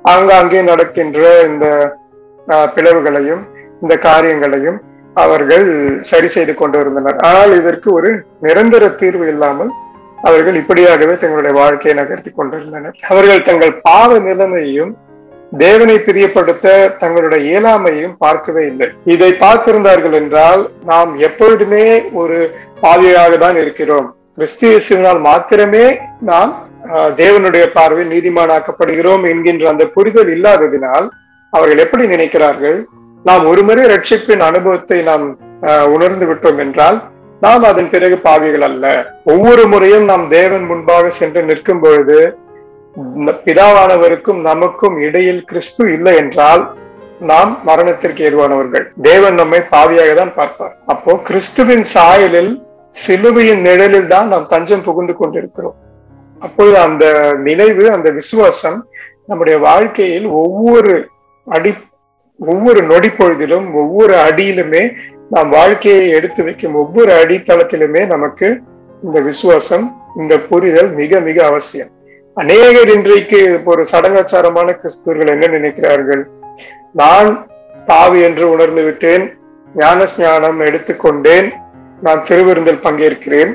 ஆங்காங்கே 0.05 0.61
நடக்கின்ற 0.69 1.19
இந்த 1.47 1.65
ஆஹ், 2.47 2.69
பிளவுகளையும் 2.73 3.43
இந்த 3.81 3.93
காரியங்களையும் 4.05 4.77
அவர்கள் 5.15 5.65
சரி 6.09 6.29
செய்து 6.31 6.53
கொண்டு 6.55 6.77
இருந்தனர் 6.79 7.17
ஆனால் 7.27 7.51
இதற்கு 7.57 7.89
ஒரு 7.93 8.09
நிரந்தர 8.41 8.83
தீர்வு 9.01 9.25
இல்லாமல் 9.33 9.71
அவர்கள் 10.23 10.55
இப்படியாகவே 10.55 11.15
தங்களுடைய 11.15 11.53
வாழ்க்கையை 11.57 12.03
நகர்த்தி 12.03 12.31
கொண்டிருந்தனர். 12.31 12.95
அவர்கள் 13.07 13.41
தங்கள் 13.41 13.79
பாவ 13.81 14.19
நிலைமையையும் 14.19 14.91
தேவனை 15.51 15.95
பிரியப்படுத்த 15.99 16.67
தங்களுடைய 16.97 17.41
இயலாமையும் 17.49 18.17
பார்க்கவே 18.17 18.65
இல்லை. 18.67 18.87
இதை 19.05 19.31
பார்த்திருந்தார்கள் 19.33 20.11
என்றால் 20.11 20.61
நாம் 20.83 21.19
எப்பொழுதுமே 21.19 21.85
ஒரு 22.13 22.37
பாவியாக 22.81 23.37
தான் 23.37 23.57
இருக்கிறோம். 23.57 24.07
கிறிஸ்து 24.35 24.69
மாத்திரமே 25.19 25.85
நாம் 26.21 26.53
ஆஹ், 26.89 27.11
தேவனுடைய 27.15 27.71
பார்வையில் 27.71 28.13
நீதிமானாக்கப்படுகிறோம் 28.13 29.29
என்கின்ற 29.29 29.69
அந்த 29.69 29.85
புரிதல் 29.87 30.27
இல்லாததினால் 30.27 31.05
அவர்கள் 31.53 31.77
எப்படி 31.77 32.07
நினைக்கிறார்கள்? 32.07 32.79
நாம் 33.25 33.45
ஒருமுறை 33.45 33.85
ரட்சிப்பின் 33.85 34.39
அனுபவத்தை 34.39 35.01
நாம் 35.01 35.25
உணர்ந்து 35.87 36.25
விட்டோம் 36.25 36.57
என்றால் 36.57 36.97
நாம் 37.43 37.63
அதன் 37.69 37.89
பிறகு 37.93 38.15
பாவிகள் 38.25 38.65
அல்ல. 38.67 38.85
ஒவ்வொரு 39.33 39.63
முறையும் 39.71 40.05
நாம் 40.11 40.25
தேவன் 40.37 40.65
முன்பாக 40.69 41.09
சென்று 41.19 41.41
நிற்கும் 41.49 41.81
பொழுது 41.83 42.17
பிதாவானவருக்கும் 43.45 44.39
நமக்கும் 44.49 44.95
இடையில் 45.05 45.45
கிறிஸ்து 45.49 45.83
இல்லை 45.95 46.13
என்றால் 46.23 46.63
நாம் 47.29 47.51
மரணத்திற்கு 47.69 48.21
ஏதுவானவர்கள். 48.27 48.85
தேவன் 49.07 49.39
நம்மை 49.41 49.59
பாவியாக 49.73 50.11
தான் 50.19 50.33
பார்ப்பார். 50.39 50.73
அப்போ 50.93 51.11
கிறிஸ்துவின் 51.29 51.85
சாயலில் 51.93 52.51
சிலுவையின் 53.03 53.63
நிழலில் 53.67 54.11
தான் 54.13 54.27
நாம் 54.33 54.51
தஞ்சம் 54.53 54.85
புகுந்து 54.87 55.13
கொண்டிருக்கிறோம். 55.21 55.77
அப்பொழுது 56.45 56.77
அந்த 56.87 57.05
நினைவு 57.47 57.85
அந்த 57.95 58.09
விசுவாசம் 58.19 58.77
நம்முடைய 59.29 59.57
வாழ்க்கையில் 59.69 60.27
ஒவ்வொரு 60.43 60.93
அடி 61.47 61.71
ஒவ்வொரு 62.39 62.79
நொடி 62.91 63.09
பொழுதிலும் 63.17 63.67
ஒவ்வொரு 63.81 64.13
அடியிலுமே 64.27 64.83
நாம் 65.33 65.49
வாழ்க்கையை 65.49 66.05
எடுத்து 66.17 66.41
வைக்கும் 66.43 66.75
ஒவ்வொரு 66.81 67.11
அடித்தளத்திலுமே 67.21 68.01
நமக்கு 68.07 68.47
இந்த 69.01 69.19
விசுவாசம் 69.29 69.85
இந்த 70.21 70.33
புரிதல் 70.49 70.89
மிக 70.99 71.19
மிக 71.19 71.37
அவசியம். 71.45 71.91
அநேகர் 72.37 72.89
இன்றைக்கு 72.95 73.39
ஒரு 73.71 73.83
சடங்காச்சாரமான 73.91 74.69
கிறிஸ்தவர்கள் 74.81 75.31
என்ன 75.35 75.47
நினைக்கிறார்கள்? 75.57 76.23
நான் 77.01 77.29
பாவி 77.85 78.19
என்று 78.21 78.45
உணர்ந்து 78.49 78.83
விட்டேன் 78.83 79.25
ஞான 79.75 80.05
ஸ்ஞானம் 80.13 80.59
எடுத்துக்கொண்டேன் 80.67 81.47
நான் 82.01 82.25
திருவிருந்தில் 82.29 82.83
பங்கேற்கிறேன். 82.85 83.51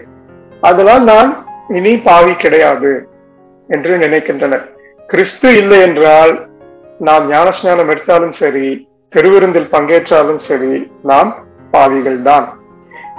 அதனால் 0.60 1.02
நான் 1.02 1.30
இனி 1.78 1.92
பாவி 2.08 2.34
கிடையாது 2.44 2.92
என்று 3.68 3.94
நினைக்கின்றனர். 3.96 4.64
கிறிஸ்து 5.06 5.48
இல்லை 5.56 5.80
என்றால் 5.80 6.32
நாம் 7.08 7.26
ஞானஸ்நானம் 7.30 7.90
எடுத்தாலும் 7.92 8.36
சரி 8.42 8.68
திருவிருந்தில் 9.14 9.72
பங்கேற்றாலும் 9.74 10.40
சரி 10.48 10.72
நாம் 11.02 11.30
பாவிகள் 11.74 12.20
தான் 12.28 12.46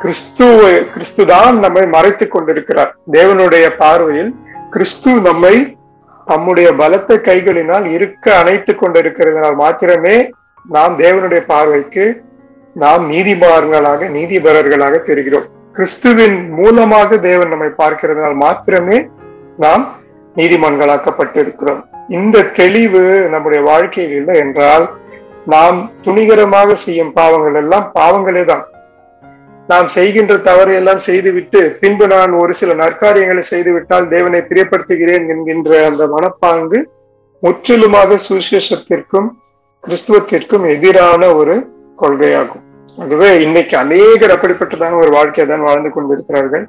கிறிஸ்து 0.02 0.46
கிறிஸ்து 0.94 1.24
தான் 1.34 1.56
நம்மை 1.64 1.84
மறைத்து 1.96 2.26
கொண்டிருக்கிறார். 2.28 2.92
தேவனுடைய 3.18 3.66
பார்வையில் 3.84 4.32
கிறிஸ்து 4.74 5.12
நம்மை 5.28 5.56
தம்முடைய 6.28 6.70
பலத்த 6.82 7.16
கைகளினால் 7.28 7.86
இருக்க 7.96 8.26
அணைத்துக் 8.42 8.82
கொண்டிருக்கிறதுனால் 8.82 9.58
மாத்திரமே 9.62 10.16
நாம் 10.66 10.96
தேவனுடைய 11.04 11.42
பார்வைக்கு 11.52 12.06
நாம் 12.76 13.04
நீதிமார்களாக 13.12 14.10
நீதிபரர்களாக 14.18 14.96
தெரிகிறோம். 15.10 15.48
கிறிஸ்துவின் 15.78 16.38
மூலமாக 16.60 17.18
தேவன் 17.30 17.52
நம்மை 17.54 17.70
பார்க்கிறதுனால் 17.82 18.38
மாத்திரமே 18.44 18.98
நாம் 19.64 19.84
நீதிமான்களாக்கப்பட்டிருக்கிறோம். 20.40 21.82
இந்த 22.18 22.44
தெளிவு 22.60 23.04
நம்முடைய 23.34 23.62
வாழ்க்கையில் 23.70 24.16
இல்லை 24.20 24.36
என்றால் 24.46 24.86
நாம் 25.50 25.92
துணிகரமாக 26.02 26.74
செய்யும் 26.74 27.14
பாவங்கள் 27.14 27.62
எல்லாம் 27.62 27.92
பாவங்களே 27.96 28.46
தான் 28.46 28.66
நாம் 29.68 29.88
செய்கின்ற 29.88 30.38
தவறை 30.38 30.76
எல்லாம் 30.76 31.00
செய்துவிட்டு 31.00 31.78
பின்பு 31.80 32.08
நான் 32.08 32.32
ஒரு 32.32 32.54
சில 32.54 32.74
நற்காரியங்களை 32.74 33.42
செய்துவிட்டால் 33.52 34.08
தேவனை 34.08 34.40
பிரியப்படுத்துகிறேன் 34.40 35.28
என்கின்ற 35.28 35.86
அந்த 35.86 36.08
மனப்பாங்கு 36.08 36.84
முற்றிலுமாக 37.42 38.16
சுவிசேஷத்திற்கும் 38.30 39.28
கிறிஸ்துவத்திற்கும் 39.88 40.70
எதிரான 40.70 41.34
ஒரு 41.34 41.70
கொள்கையாகும். 42.02 42.64
ஆகவே 43.00 43.42
இன்னைக்கு 43.42 43.78
அநேகர் 43.78 44.36
அப்படிப்பட்டதான 44.36 44.96
ஒரு 44.96 45.10
வாழ்க்கையை 45.10 45.56
தான் 45.56 45.66
வாழ்ந்து 45.66 45.92
கொண்டிருக்கிறார்கள். 45.92 46.68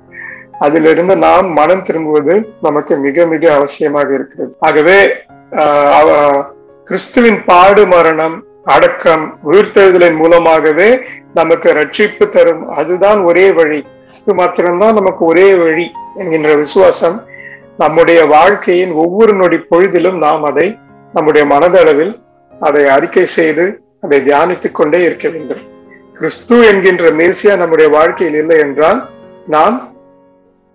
அதிலிருந்து 0.58 1.16
நாம் 1.16 1.52
மனம் 1.52 1.82
திரும்புவது 1.82 2.48
நமக்கு 2.62 2.96
மிக 2.96 3.26
மிக 3.26 3.54
அவசியமாக 3.54 4.14
இருக்கிறது. 4.14 4.56
ஆகவே 4.60 5.12
ஆஹ் 5.50 5.92
அவ- 5.92 6.44
கிறிஸ்துவின் 6.84 7.44
பாடு 7.44 7.86
மரணம் 7.86 8.44
அடக்கம் 8.64 9.38
உயிர்த்தெழுதலின் 9.46 10.16
மூலமாகவே 10.16 11.00
நமக்கு 11.34 11.72
ரட்சிப்பு 11.72 12.28
தரும். 12.28 12.68
அதுதான் 12.68 13.20
ஒரே 13.20 13.52
வழி. 13.52 13.86
கிறிஸ்து 14.00 14.34
மாத்திரம்தான் 14.34 14.94
நமக்கு 14.94 15.24
ஒரே 15.24 15.54
வழி 15.54 15.90
என்கின்ற 16.16 16.54
விசுவாசம். 16.54 17.22
நம்முடைய 17.78 18.24
வாழ்க்கையின் 18.24 18.90
ஒவ்வொரு 18.90 19.34
நொடி 19.34 19.56
பொழுதிலும் 19.56 20.18
நாம் 20.18 20.42
அதை 20.42 20.78
நம்முடைய 21.12 21.54
மனதளவில் 21.54 22.20
அதை 22.60 22.88
அறிக்கை 22.88 23.26
செய்து 23.26 23.82
அதை 24.00 24.20
தியானித்துக் 24.20 24.72
கொண்டே 24.72 25.02
இருக்க 25.02 25.28
வேண்டும். 25.28 25.62
கிறிஸ்து 26.14 26.66
என்கின்ற 26.66 27.10
மேசியா 27.10 27.56
நம்முடைய 27.56 27.90
வாழ்க்கையில் 27.90 28.38
இல்லை 28.38 28.58
என்றால் 28.58 29.08
நாம் 29.46 29.94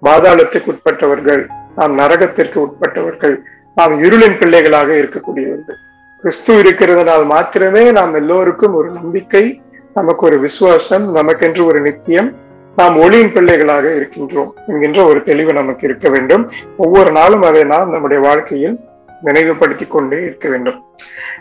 பாதாளத்துக்கு 0.03 0.65
உட்பட்டவர்கள் 0.65 1.49
நாம் 1.75 1.99
நரகத்திற்கு 1.99 2.57
உட்பட்டவர்கள் 2.57 3.39
நாம் 3.75 3.99
இருளின் 4.01 4.37
பிள்ளைகளாக 4.37 4.93
இருக்கக்கூடியவர்கள். 4.93 5.83
கிறிஸ்து 6.25 6.63
இருக்கிறதுனால் 6.63 7.25
மாத்திரமே 7.25 7.91
நாம் 7.91 8.13
எல்லோருக்கும் 8.13 8.73
ஒரு 8.73 8.89
நம்பிக்கை 8.89 9.61
நமக்கு 9.93 10.25
ஒரு 10.25 10.39
விசுவாசம் 10.39 11.15
நமக்கென்று 11.15 11.65
ஒரு 11.65 11.81
நித்தியம். 11.81 12.35
நாம் 12.75 12.99
ஒளியின் 12.99 13.31
பிள்ளைகளாக 13.31 13.87
இருக்கின்றோம் 13.87 14.49
என்கின்ற 14.67 15.03
ஒரு 15.03 15.23
தெளிவு 15.23 15.53
நமக்கு 15.53 15.87
இருக்க 15.87 16.09
வேண்டும். 16.09 16.49
ஒவ்வொரு 16.77 17.11
நாளும் 17.11 17.41
அதை 17.41 17.63
நாம் 17.63 17.89
நம்முடைய 17.89 18.23
வாழ்க்கையில் 18.23 18.79
நினைவுபடுத்திக் 19.21 19.91
கொண்டே 19.91 20.21
இருக்க 20.21 20.49
வேண்டும். 20.49 20.83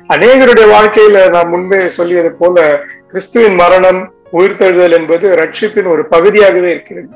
அநேகருடைய 0.08 0.66
வாழ்க்கையில 0.70 1.30
நாம் 1.30 1.48
முன்பே 1.48 1.88
சொல்லியது 1.88 2.32
போல 2.32 2.80
கிறிஸ்துவின் 3.08 3.54
மரணம் 3.54 4.12
உயிர்த்தெழுதல் 4.32 4.90
என்பது 4.90 5.34
ரட்சிப்பின் 5.34 5.88
ஒரு 5.88 6.08
பகுதியாகவே 6.08 6.70
இருக்கிறது. 6.70 7.08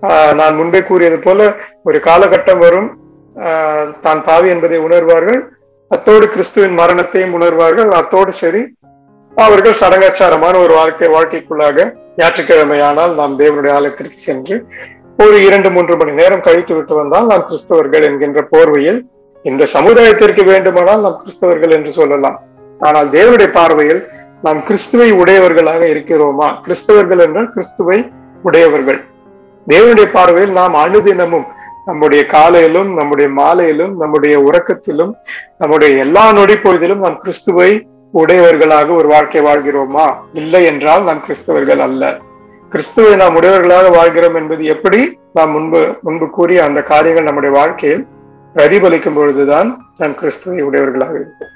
ஆஹ் 0.00 0.34
நான் 0.34 0.54
முன்பே 0.54 0.82
கூறியது 0.82 1.18
போல 1.18 1.54
ஒரு 1.84 2.00
காலகட்டம் 2.04 2.58
வரும் 2.58 2.98
ஆஹ் 3.36 4.00
தான் 4.00 4.22
பாவி 4.22 4.48
என்பதை 4.48 4.78
உணர்வார்கள் 4.78 5.51
அத்தோடு 5.94 6.26
கிறிஸ்துவின் 6.34 6.76
மரணத்தையும் 6.80 7.34
உணர்வார்கள். 7.38 7.90
அத்தோடு 7.98 8.32
சரி 8.42 8.62
அவர்கள் 9.32 9.78
சடங்காச்சாரமான 9.80 10.54
ஒரு 10.64 10.72
வாழ்க்கை 10.78 11.08
வாழ்க்கைக்குள்ளாக 11.14 11.86
ஞாயிற்றுக்கிழமையானால் 12.18 13.12
நாம் 13.20 13.34
தேவனுடைய 13.40 13.72
ஆலயத்திற்கு 13.78 14.18
சென்று 14.28 14.56
ஒரு 15.24 15.36
இரண்டு 15.46 15.68
மூன்று 15.74 15.94
மணி 16.00 16.12
நேரம் 16.20 16.44
கழித்து 16.46 16.72
விட்டு 16.76 16.94
வந்தால் 17.00 17.28
நாம் 17.32 17.46
கிறிஸ்தவர்கள் 17.48 18.06
என்கின்ற 18.08 18.40
போர்வையில் 18.52 19.00
இந்த 19.44 19.66
சமுதாயத்திற்கு 19.76 20.42
வேண்டுமானால் 20.52 21.04
நாம் 21.06 21.20
கிறிஸ்தவர்கள் 21.22 21.74
என்று 21.76 21.92
சொல்லலாம். 21.98 22.38
ஆனால் 22.80 23.08
தேவனுடைய 23.16 23.48
பார்வையில் 23.60 24.02
நாம் 24.46 24.60
கிறிஸ்துவை 24.68 25.08
உடையவர்களாக 25.22 25.82
இருக்கிறோமா? 25.94 26.48
கிறிஸ்தவர்கள் 26.66 27.22
என்றால் 27.26 27.50
கிறிஸ்துவை 27.54 27.98
உடையவர்கள். 28.48 29.00
தேவனுடைய 29.66 30.06
பார்வையில் 30.16 30.54
நாம் 30.60 30.76
அனுதினமும் 30.84 31.46
நம்முடைய 31.84 32.26
காலையிலும் 32.26 32.94
நம்முடைய 32.94 33.30
மாலையிலும் 33.30 33.96
நம்முடைய 33.96 34.34
உறக்கத்திலும் 34.40 35.12
நம்முடைய 35.58 35.96
எல்லா 35.96 36.32
நொடி 36.32 36.54
பொழுதிலும் 36.54 37.04
நாம் 37.04 37.18
கிறிஸ்துவை 37.18 37.86
உடையவர்களாக 38.12 38.92
ஒரு 38.92 39.08
வாழ்க்கை 39.08 39.40
வாழ்கிறோமா? 39.42 40.06
இல்லை 40.32 40.64
என்றால் 40.64 41.02
நாம் 41.02 41.24
கிறிஸ்தவர்கள் 41.26 41.78
அல்ல. 41.78 42.18
கிறிஸ்துவை 42.70 43.16
நாம் 43.16 43.34
உடையவர்களாக 43.34 43.88
வாழ்கிறோம் 43.88 44.34
என்பது 44.34 44.64
எப்படி? 44.64 45.18
நாம் 45.32 45.50
முன்பு 45.50 45.98
முன்பு 46.02 46.30
கூறிய 46.30 46.64
அந்த 46.64 46.82
காரியங்கள் 46.82 47.24
நம்முடைய 47.24 47.58
வாழ்க்கையில் 47.58 48.06
பிரதிபலிக்கும் 48.54 49.14
பொழுதுதான் 49.14 49.68
நாம் 49.96 50.14
கிறிஸ்துவை 50.14 50.62
உடையவர்களாக 50.62 51.14
இருப்போம். 51.14 51.48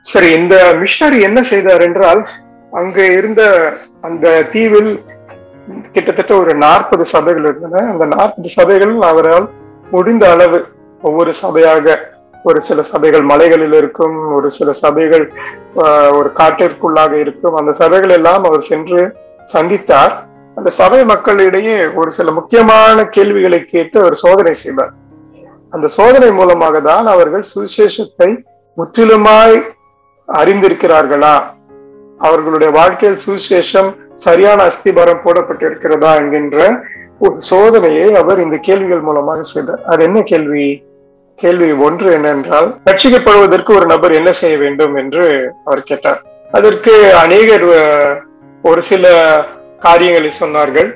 சரி 0.00 0.32
இந்த 0.32 0.74
மிஷனரி 0.78 1.20
என்ன 1.20 1.42
செய்தார் 1.42 1.80
என்றால் 1.80 2.28
அங்கு 2.70 3.04
இருந்த 3.16 3.72
அந்த 4.00 4.42
தீவில் 4.42 5.00
கிட்டத்தட்ட 5.94 6.32
ஒரு 6.42 6.52
நாற்பது 6.64 7.04
சபைகள் 7.14 7.46
இருந்தன. 7.48 7.84
அந்த 7.92 8.04
நாற்பது 8.14 8.48
சபைகள் 8.58 8.94
அவரால் 9.10 9.46
முடிந்த 9.94 10.24
அளவு 10.34 10.58
ஒவ்வொரு 11.08 11.32
சபையாக 11.42 11.96
ஒரு 12.48 12.58
சில 12.66 12.82
சபைகள் 12.90 13.24
மலைகளில் 13.30 13.76
இருக்கும் 13.80 14.16
ஒரு 14.36 14.48
சில 14.56 14.72
சபைகள் 14.82 15.24
ஒரு 16.18 16.28
காட்டிற்குள்ளாக 16.40 17.12
இருக்கும். 17.24 17.56
அந்த 17.60 17.72
சபைகள் 17.80 18.14
எல்லாம் 18.18 18.44
அவர் 18.48 18.68
சென்று 18.70 19.00
சந்தித்தார். 19.54 20.14
அந்த 20.58 20.70
சபை 20.80 21.00
மக்களிடையே 21.12 21.78
ஒரு 22.00 22.10
சில 22.18 22.30
முக்கியமான 22.38 23.06
கேள்விகளை 23.16 23.60
கேட்டு 23.72 23.96
அவர் 24.02 24.16
சோதனை 24.24 24.54
செய்தார். 24.62 24.92
அந்த 25.74 25.86
சோதனை 25.96 26.30
மூலமாக 26.38 26.80
தான் 26.90 27.06
அவர்கள் 27.14 27.44
சுவிசேஷத்தை 27.52 28.30
முற்றிலுமாய் 28.78 29.56
அறிந்திருக்கிறார்களா? 30.28 31.34
அவர்களுடைய 32.18 32.72
வாழ்க்கையில் 32.78 33.22
சுவிசேஷம் 33.24 33.90
சரியான 34.24 34.58
அஸ்திபாரம் 34.70 35.24
போடப்பட்டிருக்கிறதா 35.24 36.10
என்கின்ற 36.20 36.84
ஒரு 37.18 37.36
சோதனையை 37.50 38.06
அவர் 38.20 38.42
இந்த 38.44 38.56
கேள்விகள் 38.56 39.06
மூலமாக 39.08 39.42
செய்தார். 39.42 39.82
அது 39.84 40.02
என்ன 40.02 40.22
கேள்வி? 40.22 40.66
கேள்வி 41.34 41.72
ஒன்று 41.86 42.08
என்னென்றால் 42.16 42.68
ரட்சிக்கப்படுவதற்கு 42.88 43.70
ஒரு 43.78 43.86
நபர் 43.86 44.12
என்ன 44.12 44.32
செய்ய 44.32 44.56
வேண்டும் 44.56 44.94
என்று 44.94 45.24
அவர் 45.64 45.82
கேட்டார். 45.82 46.20
அதற்கு 46.52 47.14
அநேகர் 47.22 47.66
ஒரு 48.64 48.82
சில 48.82 49.14
காரியங்களை 49.78 50.30
சொன்னார்கள். 50.42 50.88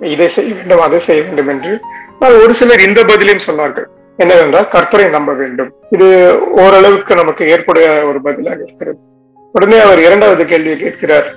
இதை 0.00 0.28
செய்ய 0.28 0.54
வேண்டும் 0.54 0.84
அதை 0.86 0.98
செய்ய 0.98 1.22
வேண்டும் 1.22 1.48
என்று. 1.48 1.72
ஆனால் 2.20 2.40
ஒரு 2.42 2.54
சிலர் 2.54 2.86
இந்த 2.88 3.00
பதிலையும் 3.02 3.46
சொன்னார்கள். 3.48 3.88
என்னவென்றால் 4.18 4.72
கர்த்தரை 4.74 5.08
நம்ப 5.10 5.32
வேண்டும். 5.32 5.70
இது 5.90 6.08
ஓரளவுக்கு 6.62 7.14
நமக்கு 7.14 7.44
ஏற்புடைய 7.48 7.86
ஒரு 8.10 8.20
பதிலாக 8.22 8.60
இருக்கிறது. 8.66 9.00
உடனே 9.52 9.78
அவர் 9.78 9.98
இரண்டாவது 9.98 10.44
கேள்வியை 10.44 10.78
கேட்கிறார். 10.78 11.34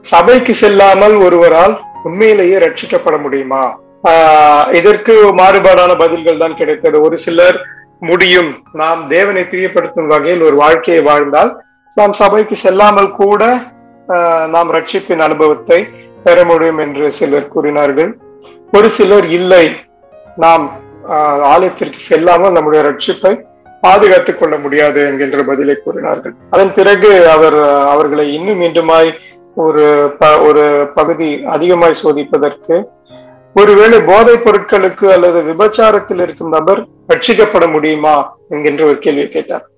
சபைக்கு 0.00 0.54
செல்லாமல் 0.54 1.14
ஒருவரால் 1.14 1.80
உண்மையிலேயே 2.02 2.56
ரட்சிக்கப்பட 2.56 3.20
முடியுமா? 3.20 3.80
ஆஹ் 4.04 4.74
இதற்கு 4.74 5.34
மாறுபாடான 5.34 5.98
பதில்கள் 5.98 6.36
தான் 6.36 6.56
கிடைத்தது. 6.56 7.00
ஒரு 7.00 7.18
சிலர் 7.18 7.62
முடியும். 8.00 8.62
நாம் 8.72 9.08
தேவனை 9.08 9.42
பிரியப்படுத்தும் 9.42 10.06
வகையில் 10.06 10.42
ஒரு 10.42 10.54
வாழ்க்கையை 10.54 11.02
வாழ்ந்தால் 11.02 11.62
நாம் 11.94 12.12
சபைக்கு 12.12 12.56
செல்லாமல் 12.56 13.12
கூட 13.12 13.60
ஆஹ் 14.08 14.46
நாம் 14.46 14.72
ரட்சிப்பின் 14.72 15.18
அனுபவத்தை 15.18 15.88
பெற 16.24 16.44
முடியும் 16.44 16.78
என்று 16.78 17.12
சிலர் 17.12 17.48
கூறினார்கள். 17.48 18.18
ஒரு 18.72 18.90
சிலர் 18.90 19.24
இல்லை. 19.24 19.70
நாம் 20.36 20.70
ஆஹ் 21.08 21.40
ஆலயத்திற்கு 21.40 21.98
செல்லாமல் 21.98 22.52
நம்முடைய 22.52 22.88
ரட்சிப்பை 22.88 23.40
பாதுகாத்துக் 23.84 24.40
கொள்ள 24.40 24.56
முடியாது 24.56 25.06
என்கின்ற 25.06 25.42
பதிலை 25.42 25.76
கூறினார்கள். 25.84 26.34
அதன் 26.50 26.74
பிறகு 26.74 27.28
அவர் 27.28 27.62
அவர்களை 27.88 28.34
இன்னும் 28.34 28.60
மீண்டுமாய் 28.60 29.14
ஒரு 29.54 30.14
ப- 30.18 30.40
ஒரு 30.40 30.88
பகுதி 30.94 31.44
அதிகமாய் 31.44 32.00
சோதிப்பதற்கு 32.04 32.84
ஒருவேளை 33.54 34.00
போதைப் 34.00 34.40
பொருட்களுக்கு 34.44 35.10
அல்லது 35.10 35.42
விபச்சாரத்தில் 35.42 36.22
இருக்கும் 36.22 36.48
நபர் 36.48 36.86
ரட்சிக்கப்பட 37.08 37.72
முடியுமா 37.72 38.36
என்கின்ற 38.48 38.84
ஒரு 38.84 38.98
கேள்வி 38.98 39.28
கேட்டார். 39.28 39.68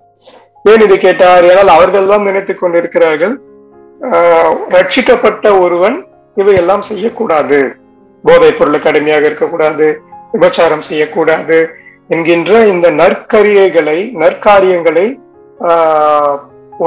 ஏன் 0.64 0.81
இது 0.81 0.99
கேட்டார்? 0.99 1.45
ஏனால் 1.45 1.75
அவர்கள் 1.77 2.07
தான் 2.07 2.23
நினைத்துக் 2.23 2.59
கொண்டிருக்கிறார்கள் 2.59 3.40
ஆஹ் 4.03 4.57
ரட்சிக்கப்பட்ட 4.69 5.61
ஒருவன் 5.61 6.07
இவையெல்லாம் 6.35 6.83
செய்யக்கூடாது. 6.83 7.75
போதைப் 8.23 8.59
பொருளுக்கு 8.59 8.88
அடிமையாக 8.88 9.27
இருக்கக்கூடாது 9.27 10.01
விபச்சாரம் 10.33 10.81
செய்யக்கூடாது 10.81 11.85
என்கின்ற 12.14 12.53
இந்த 12.73 12.87
நற்கரியைகளை 13.01 13.99
நற்காரியங்களை 14.23 15.07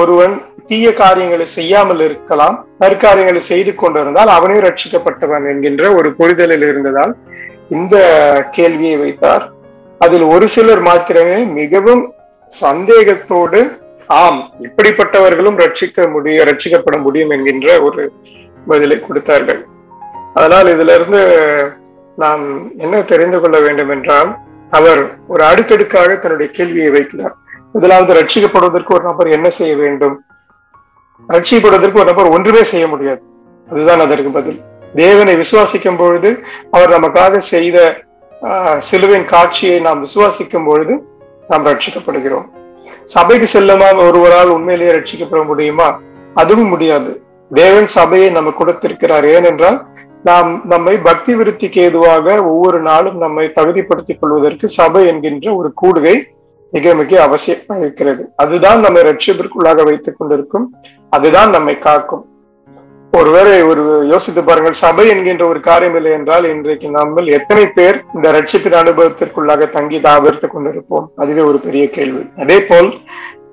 ஒருவன் 0.01 0.36
தீய 0.69 0.88
காரியங்களை 1.01 1.45
செய்யாமல் 1.58 2.01
இருக்கலாம் 2.08 2.58
நற்காரியங்களை 2.84 3.41
செய்து 3.51 3.71
கொண்டிருந்தால் 3.75 4.32
அவனே 4.38 4.58
ரட்சிக்கப்பட்டவன் 4.65 5.45
என்கின்ற 5.51 5.84
ஒரு 5.99 6.10
புரிதலில் 6.19 6.65
இருந்ததால் 6.69 7.13
இந்த 7.77 7.95
கேள்வியை 8.58 8.97
வைத்தார். 9.03 9.43
அதில் 10.01 10.25
ஒரு 10.34 10.45
சிலர் 10.55 10.84
மாத்திரமே 10.89 11.39
மிகவும் 11.60 12.03
சந்தேகத்தோடு 12.51 13.62
ஆம் 14.21 14.39
இப்படிப்பட்டவர்களும் 14.67 15.58
ரட்சிக்க 15.63 16.05
முடியும் 16.13 16.47
ரட்சிக்கப்பட 16.49 16.97
முடியும் 17.05 17.34
என்கின்ற 17.36 17.67
ஒரு 17.88 18.03
பதிலை 18.69 18.97
கொடுத்தார்கள். 18.99 19.62
அதனால் 20.38 20.71
இதுல 20.75 20.95
இருந்து 20.99 21.21
நாம் 22.17 22.45
என்ன 22.86 22.95
தெரிந்து 23.12 23.38
கொள்ள 23.41 23.58
வேண்டும் 23.65 23.91
என்றால் 23.95 24.32
அவர் 24.71 25.17
ஒரு 25.27 25.43
அடுக்கடுக்காக 25.43 26.15
தன்னுடைய 26.15 26.51
கேள்வியை 26.51 26.91
வைக்கிறார். 26.91 27.36
முதலாவது 27.73 28.13
ரட்சிக்கப்படுவதற்கு 28.13 28.93
ஒரு 28.93 29.03
நபர் 29.03 29.27
என்ன 29.27 29.49
செய்ய 29.49 29.75
வேண்டும்? 29.75 30.15
ரட்சிக்கப்படுவதற்கு 31.29 31.93
ஒரு 31.93 32.05
நபர் 32.05 32.27
ஒன்றுமே 32.27 32.63
செய்ய 32.63 32.88
முடியாது. 32.88 33.21
அதுதான் 33.67 33.99
அதற்கு 33.99 34.29
பதில். 34.29 34.60
தேவனை 34.95 35.36
விசுவாசிக்கும் 35.36 35.97
பொழுது 35.97 36.29
அவர் 36.71 36.89
நமக்காக 36.89 37.38
செய்த 37.38 38.08
ஆஹ், 38.41 38.77
சிலுவையின் 38.79 39.25
காட்சியை 39.25 39.79
நாம் 39.79 40.05
விசுவாசிக்கும் 40.05 40.65
பொழுது 40.65 40.93
நாம் 41.49 41.65
ரட்சிக்கப்படுகிறோம். 41.65 42.45
சபைக்கு 43.05 43.47
செல்லாமல் 43.47 43.95
ஒருவரால் 43.95 44.49
உண்மையிலேயே 44.49 44.91
ரட்சிக்கப்பட 44.91 45.45
முடியுமா? 45.45 45.88
அதுவும் 46.34 46.67
முடியாது. 46.67 47.12
தேவன் 47.51 47.88
சபையை 47.88 48.29
நம்ம 48.29 48.51
கொடுத்திருக்கிறார். 48.51 49.25
ஏனென்றால் 49.25 49.77
நாம் 50.23 50.62
நம்மை 50.65 50.97
பக்தி 50.97 51.36
விருத்திக்கு 51.36 51.77
ஏதுவாக 51.77 52.45
ஒவ்வொரு 52.45 52.82
நாளும் 52.82 53.17
நம்மை 53.17 53.51
தகுதிப்படுத்திக் 53.55 54.21
கொள்வதற்கு 54.21 54.67
சபை 54.67 55.08
என்கின்ற 55.08 55.55
ஒரு 55.55 55.73
கூடுகை 55.82 56.15
மிக 56.71 56.93
மிக 56.93 57.27
அவசியமாக 57.27 57.77
இருக்கிறது. 57.77 58.29
அதுதான் 58.36 58.79
நம்மை 58.79 59.01
ரட்சிப்பிற்குள்ளாக 59.01 59.84
வைத்துக் 59.84 60.17
கொண்டிருக்கும். 60.17 60.75
அதுதான் 61.10 61.49
நம்மை 61.49 61.79
காக்கும். 61.79 62.25
ஒருவேளை 63.12 63.62
ஒரு 63.63 64.08
யோசித்து 64.08 64.43
பாருங்கள் 64.43 64.73
சபை 64.73 65.08
என்கின்ற 65.08 65.47
ஒரு 65.47 65.60
காரியம் 65.60 65.95
இல்லை 65.95 66.12
என்றால் 66.12 66.43
இன்றைக்கு 66.43 66.89
நம்ம 66.89 67.21
எத்தனை 67.21 67.67
பேர் 67.67 68.03
இந்த 68.15 68.32
ரட்சிப்பின் 68.32 68.77
அனுபவத்திற்குள்ளாக 68.82 69.69
தங்கி 69.69 69.99
தாவர்த்து 69.99 70.49
கொண்டிருப்போம்? 70.49 71.05
அதுவே 71.15 71.41
ஒரு 71.41 71.60
பெரிய 71.60 71.89
கேள்வி. 71.89 72.29
அதே 72.38 72.62
போல் 72.62 72.99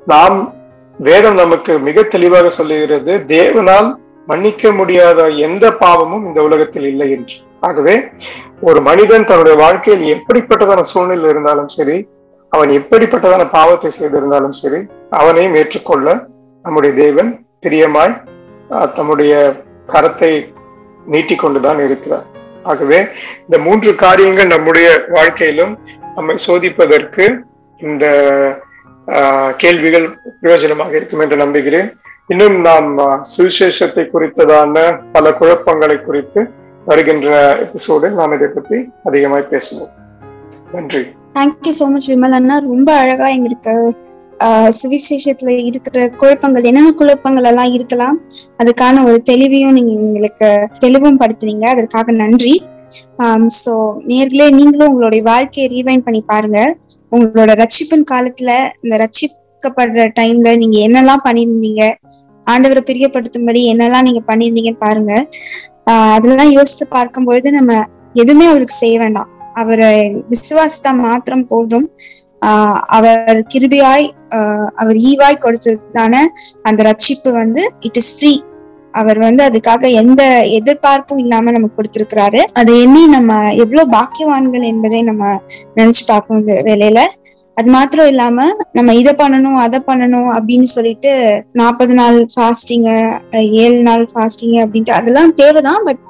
நாம் 0.07 0.55
வேதம் 0.99 1.35
நமக்கு 1.35 1.79
மிக 1.79 2.03
தெளிவாக 2.03 2.49
சொல்லுகிறது 2.49 3.23
தேவனால் 3.27 3.89
மன்னிக்க 4.27 4.73
முடியாத 4.73 5.19
எந்த 5.47 5.67
பாவமும் 5.81 6.25
இந்த 6.29 6.41
உலகத்தில் 6.43 6.87
இல்லை 6.87 7.09
என்று. 7.13 7.37
ஆகவே 7.61 7.95
ஒரு 8.61 8.81
மனிதன் 8.81 9.29
தன்னுடைய 9.29 9.57
வாழ்க்கையில் 9.63 10.05
எப்படிப்பட்டதான 10.15 10.81
சூழ்நிலை 10.91 11.29
இருந்தாலும் 11.29 11.71
சரி 11.75 11.97
அவன் 12.53 12.71
எப்படிப்பட்டதான 12.79 13.45
பாவத்தை 13.51 13.91
செய்திருந்தாலும் 13.93 14.57
சரி 14.59 14.81
அவனையும் 15.13 15.57
ஏற்றுக்கொள்ள 15.57 16.07
நம்முடைய 16.65 16.93
தேவன் 16.97 17.31
பிரியமாய் 17.65 18.15
ஆஹ், 18.71 18.91
தம்முடைய 18.95 19.33
கரத்தை 19.89 20.31
நீட்டிக்கொண்டுதான் 21.07 21.81
இருக்கிறார். 21.85 22.25
ஆகவே 22.65 22.99
இந்த 23.43 23.57
மூன்று 23.59 23.91
காரியங்கள் 23.97 24.53
நம்முடைய 24.55 24.87
வாழ்க்கையிலும் 25.09 25.75
நம்மை 26.17 26.37
சோதிப்பதற்கு 26.47 27.25
இந்த 27.81 28.05
ஆஹ், 29.09 29.53
கேள்விகள் 29.57 30.07
பிரயோஜனமாக 30.41 30.93
இருக்கும் 30.99 31.21
என்று 31.21 31.37
நம்புகிறேன். 31.37 31.89
இன்னும் 32.29 32.57
நாம் 32.61 32.89
சுவிசேஷத்தை 33.33 34.05
குறித்ததான 34.13 34.77
பல 35.13 35.33
குழப்பங்களை 35.33 35.97
குறித்து 36.01 36.41
வருகின்ற 36.87 37.29
எபிசோடில் 37.65 38.13
நாம் 38.13 38.33
இதை 38.33 38.49
பத்தி 38.49 38.79
அதிகமாய் 39.05 39.51
பேசுவோம். 39.51 39.93
நன்றி. 40.73 41.03
Thank you 41.35 41.73
so 41.79 41.87
much 41.91 42.11
Vimal 42.11 42.31
அண்ணா. 42.31 42.59
ரொம்ப 42.67 42.91
அழகா 42.97 43.29
எங்களுக்கு 43.29 43.75
ஆஹ், 44.41 44.71
சுவிசேஷத்துல 44.79 45.51
இருக்கிற 45.69 46.09
குழப்பங்கள் 46.21 46.63
என்னென்ன 46.63 46.91
குழப்பங்கள் 46.93 47.45
எல்லாம் 47.45 47.73
இருக்கலாம் 47.73 48.17
அதுக்கான 48.59 49.05
ஒரு 49.05 49.23
தெளிவையும் 49.31 49.77
நீங்க 49.79 49.93
எங்களுக்கு 50.01 50.49
தெளிவும் 50.79 51.21
படுத்துனீங்க. 51.21 51.65
அதற்காக 51.67 52.13
நன்றி. 52.13 52.55
சோ 53.61 53.73
நேர்களே 54.11 54.49
நீங்களும் 54.51 54.89
உங்களுடைய 54.89 55.23
வாழ்க்கையை 55.23 55.69
ரீவைண்ட் 55.75 56.05
பண்ணி 56.05 56.23
பாருங்க. 56.27 56.61
உங்களோட 57.13 57.51
ரட்சிப்பின் 57.63 58.11
காலத்துல 58.11 58.51
இந்த 58.83 58.95
ரட்சிக்கப்படுற 59.57 60.13
டைம்ல 60.21 60.57
நீங்க 60.57 60.79
என்னெல்லாம் 60.79 61.27
பண்ணியிருந்தீங்க? 61.27 61.95
ஆண்டவரை 62.51 62.81
பிரியப்படுத்தும்படி 62.85 63.73
என்னெல்லாம் 63.73 64.03
நீங்க 64.03 64.23
பண்ணியிருந்தீங்கன்னு 64.27 64.79
பாருங்க. 64.79 65.29
ஆஹ் 65.91 66.17
அதுலதான் 66.19 66.49
யோசித்து 66.49 66.89
பார்க்கும்பொழுது 66.89 67.53
நம்ம 67.53 67.85
எதுவுமே 68.13 68.47
அவருக்கு 68.47 68.75
செய்ய 68.75 68.99
வேண்டாம். 68.99 69.29
அவரை 69.55 70.17
விசுவாசத்தா 70.31 70.93
மாத்திரம் 70.93 71.47
போதும். 71.47 71.89
ஆஹ் 72.47 72.75
அவர் 72.75 73.47
கிருபியாய் 73.55 74.11
ஆஹ் 74.31 74.67
அவர் 74.67 74.95
ஈவாய் 74.95 75.41
கொடுத்ததான 75.41 76.17
அந்த 76.63 76.83
ரட்சிப்பு 76.83 77.31
வந்து 77.31 77.73
இட் 77.81 77.97
இஸ் 77.97 78.19
ஃப்ரீ 78.19 78.41
அவர் 78.93 79.19
வந்து 79.19 79.45
அதுக்காக 79.45 79.91
எந்த 79.91 80.47
எதிர்பார்ப்பும் 80.47 81.19
இல்லாம 81.19 81.51
நமக்கு 81.51 81.83
கொடுத்திருக்கிறாரு. 81.83 82.39
அதை 82.39 82.83
எண்ணி 82.83 83.07
நம்ம 83.07 83.55
எவ்வளவு 83.55 83.91
பாக்கியவான்கள் 83.91 84.63
என்பதை 84.63 85.03
நம்ம 85.03 85.41
நினைச்சு 85.77 86.05
பார்க்கணும் 86.07 86.47
இந்த 86.47 86.63
வேலையில 86.65 87.01
அது 87.57 87.71
மாத்திரம் 87.71 88.07
இல்லாம 88.07 88.47
நம்ம 88.73 88.95
இதை 88.95 89.13
பண்ணணும் 89.13 89.59
அதை 89.65 89.79
பண்ணணும் 89.87 90.31
அப்படின்னு 90.37 90.69
சொல்லிட்டு 90.73 91.13
நாற்பது 91.53 91.95
நாள் 91.95 92.19
ஃபாஸ்டிங்க 92.35 92.91
ஏழு 93.65 93.83
நாள் 93.83 94.07
ஃபாஸ்டிங் 94.15 94.57
அப்படின்ட்டு 94.65 94.91
அதெல்லாம் 94.91 95.35
தேவைதான். 95.35 95.81
பட் 95.85 96.03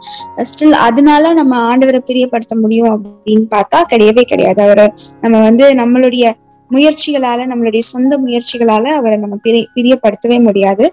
ஸ்டில் 0.48 0.74
அதனால 0.88 1.32
நம்ம 1.32 1.60
ஆண்டவரை 1.68 2.00
பிரியப்படுத்த 2.10 2.56
முடியும் 2.60 2.90
அப்படின்னு 2.94 3.46
பார்த்தா 3.54 3.80
கிடையவே 3.92 4.22
கிடையாது. 4.22 4.62
அவரை 4.62 4.92
நம்ம 5.20 5.42
வந்து 5.42 5.68
நம்மளுடைய 5.72 6.32
முயற்சிகளால 6.70 7.40
நம்மளுடைய 7.50 7.78
சொந்த 7.78 8.18
முயற்சிகளால 8.18 8.84
அவரை 9.00 9.16
நம்ம 9.18 9.36
பிரி 9.42 9.68
பிரியப்படுத்தவே 9.74 10.38
முடியாது. 10.42 10.92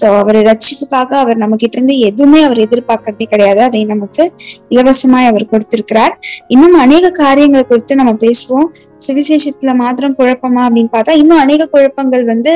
சோ 0.00 0.06
அவரை 0.18 0.40
ரட்சிப்புக்காக 0.40 1.10
அவர் 1.14 1.36
நம்ம 1.36 1.56
கிட்ட 1.56 1.76
இருந்து 1.76 1.98
எதுவுமே 1.98 2.42
அவர் 2.42 2.56
எதிர்பார்க்கறதே 2.56 3.22
கிடையாது. 3.24 3.60
அதை 3.62 3.84
நமக்கு 3.84 4.32
இலவசமாய் 4.70 5.26
அவர் 5.26 5.44
கொடுத்திருக்கிறார். 5.46 6.18
இன்னும் 6.48 6.74
அநேக 6.74 7.10
காரியங்களை 7.10 7.66
குறித்து 7.66 7.94
நம்ம 7.94 8.12
பேசுவோம். 8.12 8.68
சுவிசேஷத்துல 9.06 9.74
மாத்திரம் 9.82 10.16
குழப்பமா 10.18 10.62
அப்படின்னு 10.66 10.92
பார்த்தா 10.96 11.14
இன்னும் 11.22 11.38
அநேக 11.38 11.68
குழப்பங்கள் 11.74 12.24
வந்து 12.24 12.52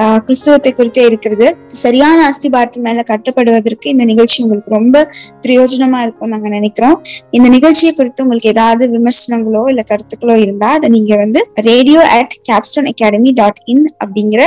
ஆஹ் 0.00 0.20
கிறிஸ்துவத்தை 0.26 0.72
குறித்தே 0.72 1.04
இருக்கிறது. 1.10 1.46
சரியான 1.82 2.18
அஸ்திபாரத்தின் 2.30 2.86
மேல 2.88 3.04
கட்டப்படுவதற்கு 3.10 3.88
இந்த 3.88 4.04
நிகழ்ச்சி 4.04 4.38
உங்களுக்கு 4.42 4.70
ரொம்ப 4.78 4.96
பிரயோஜனமா 5.42 6.00
இருக்கும் 6.02 6.32
நாங்க 6.34 6.48
நினைக்கிறோம். 6.48 6.96
இந்த 7.30 7.48
நிகழ்ச்சியை 7.48 7.92
குறித்து 7.94 8.24
உங்களுக்கு 8.24 8.52
ஏதாவது 8.54 8.86
விமர்சனங்களோ 8.96 9.62
இல்ல 9.72 9.84
கருத்துக்களோ 9.90 10.36
இருந்தா 10.44 10.70
அதை 10.78 10.88
நீங்க 10.88 11.16
வந்து 11.16 11.42
radio 11.68 12.00
at 12.16 12.34
Capstone 12.50 12.88
academy 12.92 13.32
dot 13.32 13.60
in 13.64 13.84
அப்படிங்கிற 14.04 14.42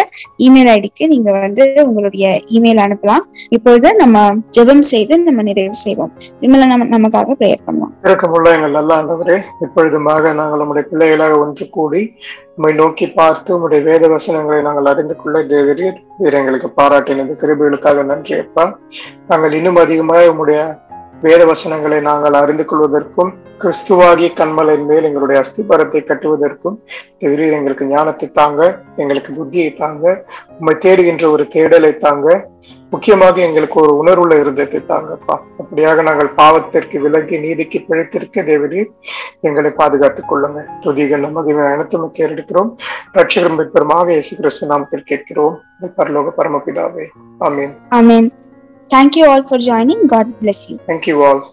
இமெயில் 0.47 0.71
ஐடிக்கு 0.75 1.07
நீங்க 1.07 1.29
வந்து 1.39 1.65
உங்களுடைய 1.85 2.25
இமெயில் 2.57 2.81
அனுப்பலாம். 2.85 3.23
இப்பொழுது 3.49 3.89
நம்ம 3.95 4.17
ஜெபம் 4.57 4.85
செய்து 4.93 5.13
நம்ம 5.27 5.41
நிறைவு 5.49 5.75
செய்வோம். 5.85 6.11
விமலா 6.41 6.65
நம்ம 6.73 6.89
நமக்காக 6.97 7.35
ப்ரேயர் 7.39 7.63
பண்ணுவோம். 7.67 7.91
இருக்கமுள்ள 8.07 8.47
எங்கள் 8.55 8.75
நல்ல 8.77 8.91
ஆண்டவரே 8.99 9.37
இப்பொழுதுமாக 9.65 10.33
நாங்கள் 10.33 10.61
நம்முடைய 10.61 10.83
பிள்ளைகளாக 10.91 11.37
ஒன்று 11.43 11.65
கூடி 11.69 12.01
நம்மை 12.47 12.71
நோக்கி 12.75 13.05
பார்த்து 13.13 13.55
உம்முடைய 13.55 13.81
வேத 13.83 14.07
வசனங்களை 14.07 14.61
நாங்கள் 14.61 14.85
அறிந்து 14.85 15.15
கொள்ள 15.15 15.43
தேவரீர் 15.51 15.99
எங்களுக்கு 16.37 16.69
பாராட்டினது 16.77 17.35
கிருபிகளுக்காக 17.41 18.05
நன்றி 18.05 18.35
அப்பா. 18.39 18.65
நாங்கள் 19.27 19.53
இன்னும் 19.53 19.81
அதிகமாக 19.81 20.31
உங்களுடைய 20.31 20.61
வேத 21.23 21.41
வசனங்களை 21.45 21.97
நாங்கள் 22.01 22.35
அறிந்து 22.35 22.63
கொள்வதற்கும் 22.65 23.29
கிறிஸ்துவாகி 23.61 24.27
கண்மலின் 24.33 24.85
மேல் 24.85 25.07
எங்களுடைய 25.09 25.37
அஸ்திபாரத்தை 25.41 26.01
கட்டுவதற்கும் 26.03 26.75
தேவரீர் 27.19 27.55
எங்களுக்கு 27.55 27.85
ஞானத்தை 27.89 28.27
தாங்க 28.31 28.61
எங்களுக்கு 28.95 29.31
புத்தியை 29.33 29.69
தாங்க 29.75 30.03
உம்மை 30.57 30.75
தேடுகின்ற 30.83 31.25
ஒரு 31.31 31.45
தேடலை 31.53 31.91
தாங்க 31.97 32.27
முக்கியமாக 32.93 33.41
எங்களுக்கு 33.41 33.77
ஒரு 33.81 33.91
உணர்வுள்ள 33.97 34.33
இருதயத்தை 34.43 34.79
தாங்கப்பா 34.91 35.35
அப்படியாக 35.61 36.03
நாங்கள் 36.07 36.29
பாவத்திற்கு 36.37 36.97
விலகி 37.05 37.37
நீதிக்கு 37.39 37.79
பிழைத்திருக்க 37.87 38.43
தேவரீர் 38.49 38.91
எங்களை 39.41 39.71
பாதுகாத்துக் 39.71 40.29
கொள்ளுங்க. 40.31 40.59
துதிகள் 40.79 41.25
மகிமை 41.37 41.65
அனைத்தும் 41.65 42.13
கேட்டெடுக்கிறோம் 42.19 42.69
ரட்சகரும் 43.13 43.71
பெருமாக 43.75 44.11
இயேசு 44.11 44.35
கிறிஸ்து 44.35 44.67
நாமத்தில் 44.67 45.09
கேட்கிறோம். 45.11 45.55
பரலோக 45.97 46.33
பரமபிதாவே. 46.37 47.07
ஆமீன். 47.39 47.73
ஆமென். 47.89 48.29
Thank you 48.93 49.25
all 49.33 49.45
for 49.49 49.63
joining 49.69 50.05
God 50.05 50.31
bless 50.41 50.61
you. 50.69 50.77
All 51.27 51.43